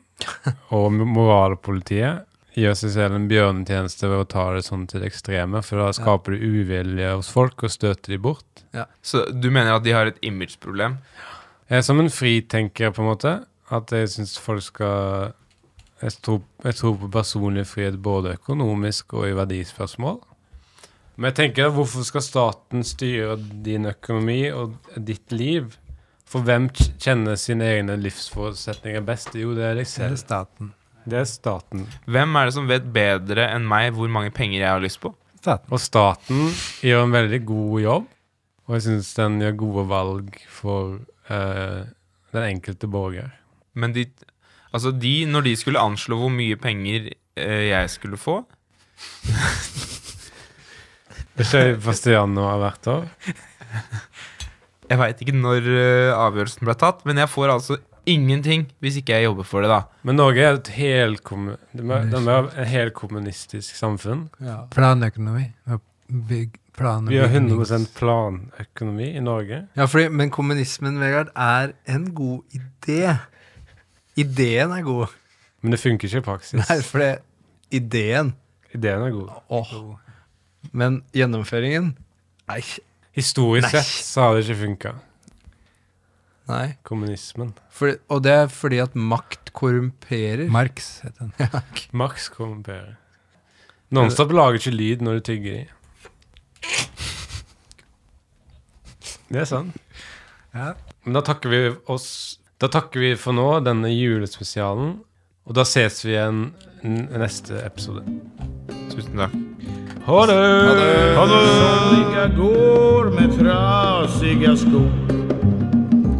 og 0.75 0.93
moralpolitiet 0.93 2.25
gjør 2.55 2.75
seg 2.79 2.93
selv 2.93 3.17
en 3.17 3.27
bjørnetjeneste 3.27 4.07
ved 4.07 4.21
å 4.23 4.27
ta 4.31 4.45
det 4.55 4.63
sånn 4.67 4.85
til 4.87 5.03
det 5.03 5.09
ekstreme, 5.11 5.59
for 5.65 5.81
da 5.81 5.89
skaper 5.95 6.35
du 6.35 6.45
uvilje 6.61 7.09
hos 7.11 7.31
folk 7.33 7.65
og 7.67 7.73
støter 7.73 8.15
de 8.15 8.19
bort. 8.21 8.63
Så 9.03 9.25
du 9.31 9.49
mener 9.49 9.75
at 9.75 9.83
de 9.83 9.95
har 9.95 10.07
et 10.07 10.21
imageproblem? 10.23 10.95
Jeg 11.67 11.81
er 11.81 11.87
som 11.87 11.99
en 11.99 12.11
fritenker, 12.13 12.93
på 12.95 13.03
en 13.03 13.09
måte. 13.09 13.33
At 13.73 13.91
jeg 13.91 14.11
syns 14.13 14.37
folk 14.39 14.63
skal 14.63 15.33
jeg 16.03 16.17
tror, 16.21 16.41
jeg 16.63 16.75
tror 16.75 16.97
på 17.01 17.09
personlig 17.09 17.65
frihet 17.69 17.97
både 18.03 18.35
økonomisk 18.35 19.15
og 19.15 19.29
i 19.29 19.35
verdispørsmål. 19.35 20.19
Men 21.15 21.31
jeg 21.31 21.37
tenker, 21.39 21.71
hvorfor 21.71 22.03
skal 22.03 22.23
staten 22.23 22.83
styre 22.83 23.37
din 23.39 23.87
økonomi 23.87 24.41
og 24.51 24.75
ditt 24.99 25.31
liv? 25.31 25.77
For 26.35 26.43
hvem 26.43 26.65
kjenner 26.99 27.37
sine 27.39 27.63
egne 27.77 27.93
livsforutsetninger 27.95 29.05
best? 29.07 29.37
Jo, 29.39 29.53
det 29.55 29.63
er 29.63 29.77
deg 29.79 29.87
Det 29.87 30.03
er 30.03 30.17
staten. 30.19 30.73
Det 31.07 31.19
er 31.21 31.27
staten. 31.29 31.85
Hvem 32.11 32.35
er 32.35 32.49
det 32.49 32.55
som 32.57 32.67
vet 32.67 32.89
bedre 32.91 33.45
enn 33.53 33.63
meg 33.71 33.93
hvor 33.95 34.11
mange 34.11 34.33
penger 34.35 34.59
jeg 34.59 34.67
har 34.67 34.83
lyst 34.83 34.99
på? 34.99 35.13
Staten. 35.39 35.71
Og 35.71 35.79
staten 35.79 36.49
gjør 36.83 37.05
en 37.05 37.15
veldig 37.15 37.39
god 37.47 37.77
jobb, 37.85 38.09
og 38.67 38.75
jeg 38.75 38.83
syns 38.83 39.13
den 39.15 39.37
gjør 39.45 39.55
gode 39.61 39.85
valg 39.93 40.35
for 40.51 40.97
uh, 41.31 41.87
den 42.35 42.47
enkelte 42.49 42.89
borger. 42.91 43.31
Men 43.71 43.95
de, 43.95 44.03
altså 44.75 44.91
de, 44.91 45.13
når 45.31 45.47
de 45.47 45.55
skulle 45.61 45.85
anslå 45.87 46.19
hvor 46.19 46.35
mye 46.35 46.59
penger 46.59 47.13
uh, 47.39 47.63
jeg 47.69 47.95
skulle 47.95 48.19
få 48.19 48.41
Det 51.35 51.47
skjer 51.47 51.77
1. 51.79 52.11
januar 52.11 52.59
hvert 52.59 52.91
år. 52.91 53.07
Jeg 54.89 54.99
veit 55.01 55.21
ikke 55.23 55.33
når 55.35 55.65
eh, 55.71 56.11
avgjørelsen 56.13 56.67
ble 56.67 56.75
tatt, 56.77 56.99
men 57.07 57.17
jeg 57.17 57.29
får 57.31 57.53
altså 57.55 57.77
ingenting 58.05 58.67
hvis 58.83 58.99
ikke 59.01 59.15
jeg 59.17 59.25
jobber 59.25 59.47
for 59.49 59.65
det, 59.65 59.71
da. 59.71 59.79
Men 60.05 60.19
Norge 60.19 60.43
er 60.45 60.59
et 60.59 60.69
helkommu- 60.75 61.55
de 61.73 61.85
er, 61.89 62.05
de 62.11 62.19
er 62.35 62.49
et 62.61 62.69
helkommunistisk 62.69 63.75
samfunn. 63.79 64.27
Planøkonomi. 64.75 65.47
Bygg, 66.29 66.59
plan 66.77 67.07
Vi 67.09 67.17
har 67.17 67.31
bygnings- 67.33 67.71
100 67.73 67.87
planøkonomi 67.97 69.07
i 69.17 69.23
Norge. 69.25 69.63
Ja, 69.75 69.87
fordi, 69.89 70.09
men 70.13 70.29
kommunismen, 70.29 70.99
Vegard, 71.01 71.31
er 71.35 71.73
en 71.89 72.11
god 72.13 72.43
idé. 72.53 73.15
Ideen 74.21 74.71
er 74.71 74.83
god. 74.85 75.07
Men 75.63 75.71
det 75.73 75.79
funker 75.81 76.05
ikke 76.07 76.21
i 76.21 76.27
praksis. 76.29 76.61
Nei, 76.61 76.77
for 76.85 77.01
det 77.01 77.13
ideen 77.73 78.35
Ideen 78.75 79.01
er 79.07 79.11
god. 79.15 79.29
Åh. 79.49 79.73
Men 80.75 81.01
gjennomføringen 81.15 81.95
Nei. 82.47 82.61
Historisk 83.15 83.69
Nei. 83.69 83.81
sett 83.81 84.05
så 84.05 84.25
har 84.25 84.35
det 84.35 84.43
ikke 84.45 84.59
funka. 84.61 84.93
Nei. 86.51 86.65
Kommunismen. 86.85 87.53
Fordi, 87.73 87.95
og 88.11 88.21
det 88.25 88.33
er 88.35 88.51
fordi 88.51 88.81
at 88.83 88.95
makt 88.95 89.53
korrumperer. 89.55 90.45
Marx 90.51 90.99
heter 91.05 91.31
den. 91.31 91.63
Max 92.03 92.27
korrumperer. 92.33 92.97
Nonstop 93.95 94.33
lager 94.35 94.59
ikke 94.59 94.75
lyd 94.75 95.03
når 95.05 95.19
du 95.19 95.25
tygger 95.31 95.57
i. 95.61 95.65
Det 99.31 99.41
er 99.41 99.49
sant. 99.49 99.77
Ja. 100.53 100.73
Men 101.05 101.17
da 101.17 101.21
takker 101.25 101.51
vi 101.51 101.59
oss 101.91 102.07
Da 102.61 102.69
takker 102.71 103.01
vi 103.03 103.09
for 103.19 103.35
nå, 103.35 103.47
denne 103.65 103.89
julespesialen. 103.91 104.95
Og 105.45 105.57
da 105.57 105.65
ses 105.67 105.99
vi 106.05 106.13
igjen 106.15 106.47
neste 106.83 107.59
episode. 107.65 108.05
Tusen 108.93 109.19
takk. 109.19 109.54
Ha 110.05 110.25
det! 110.25 111.15
Somliga 111.15 112.27
går 112.27 113.05
med 113.09 113.39
trasiga 113.39 114.55
skor 114.55 114.91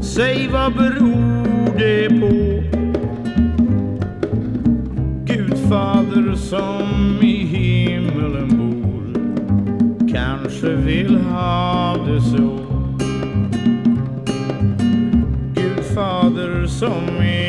Säg 0.01 0.49
vad 0.51 0.73
beror 0.73 1.77
det 1.77 2.09
på? 2.09 2.61
Gudfader 5.25 6.35
som 6.35 7.19
i 7.21 7.45
himmelen 7.45 8.49
bor 8.49 9.13
Kanske 10.13 10.69
vill 10.69 11.17
ha 11.17 11.95
det 12.07 12.21
så 12.21 12.59
Gudfader 15.53 16.67
som 16.67 17.23
i 17.23 17.44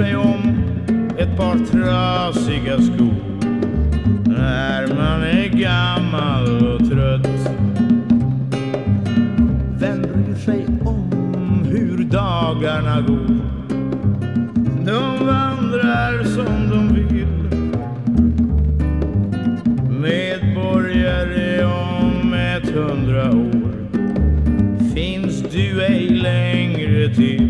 sig 0.00 0.16
om 0.16 0.64
ett 1.18 1.36
par 1.36 1.58
trasiga 1.66 2.78
skor 2.78 3.14
när 4.24 4.86
man 4.86 5.22
är 5.22 5.48
gammal 5.48 6.66
och 6.66 6.88
trött? 6.88 7.50
Vem 9.78 10.02
bryr 10.02 10.34
sig 10.34 10.66
om 10.84 11.64
hur 11.70 12.04
dagarna 12.04 13.00
går? 13.00 13.40
De 14.86 15.26
vandrar 15.26 16.24
som 16.24 16.70
de 16.70 16.94
vill 16.94 17.50
Medborgare 20.00 21.64
om 21.64 22.34
ett 22.34 22.70
hundra 22.70 23.30
år 23.30 23.72
finns 24.94 25.42
du 25.52 25.82
ej 25.82 26.08
längre 26.08 27.14
till 27.14 27.49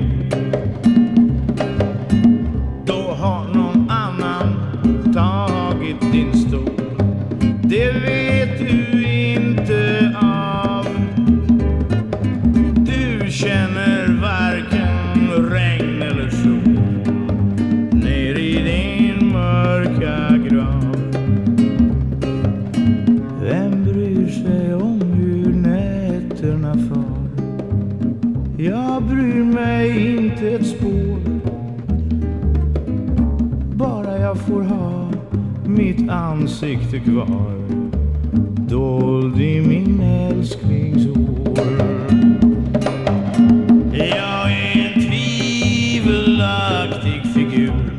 kvar 37.05 37.55
dold 38.69 39.41
i 39.41 39.61
min 39.61 40.01
älsklingshår. 40.01 41.59
Jag 43.93 44.53
är 44.53 44.87
en 44.87 44.93
tvivelaktig 45.01 47.23
figur 47.35 47.91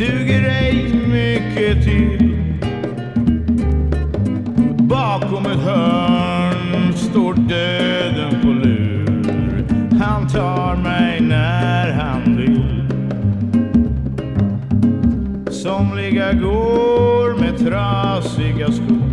duger 0.00 0.48
ej 0.48 0.94
mycket 1.08 1.84
till. 1.84 2.36
Bakom 4.78 5.46
ett 5.46 5.58
hörn 5.58 6.92
står 6.94 7.34
döden 7.34 8.40
på 8.42 8.48
lur. 8.48 9.22
Han 10.00 10.28
tar 10.28 10.76
mig 10.76 11.20
när 11.20 11.92
han 11.92 12.36
vill. 12.36 12.84
Somliga 15.52 16.32
går 16.32 17.29
trasiga 17.60 18.72
skor 18.72 19.10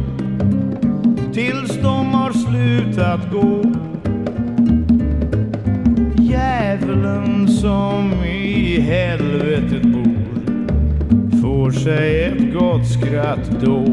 tills 1.33 1.77
de 1.81 2.05
har 2.05 2.31
slutat 2.31 3.31
gå. 3.31 3.61
Djävulen 6.23 7.47
som 7.47 8.13
i 8.23 8.79
helvetet 8.81 9.81
bor 9.83 11.41
får 11.41 11.71
sig 11.71 12.23
ett 12.23 12.53
gott 12.53 12.87
skratt 12.87 13.51
då. 13.65 13.85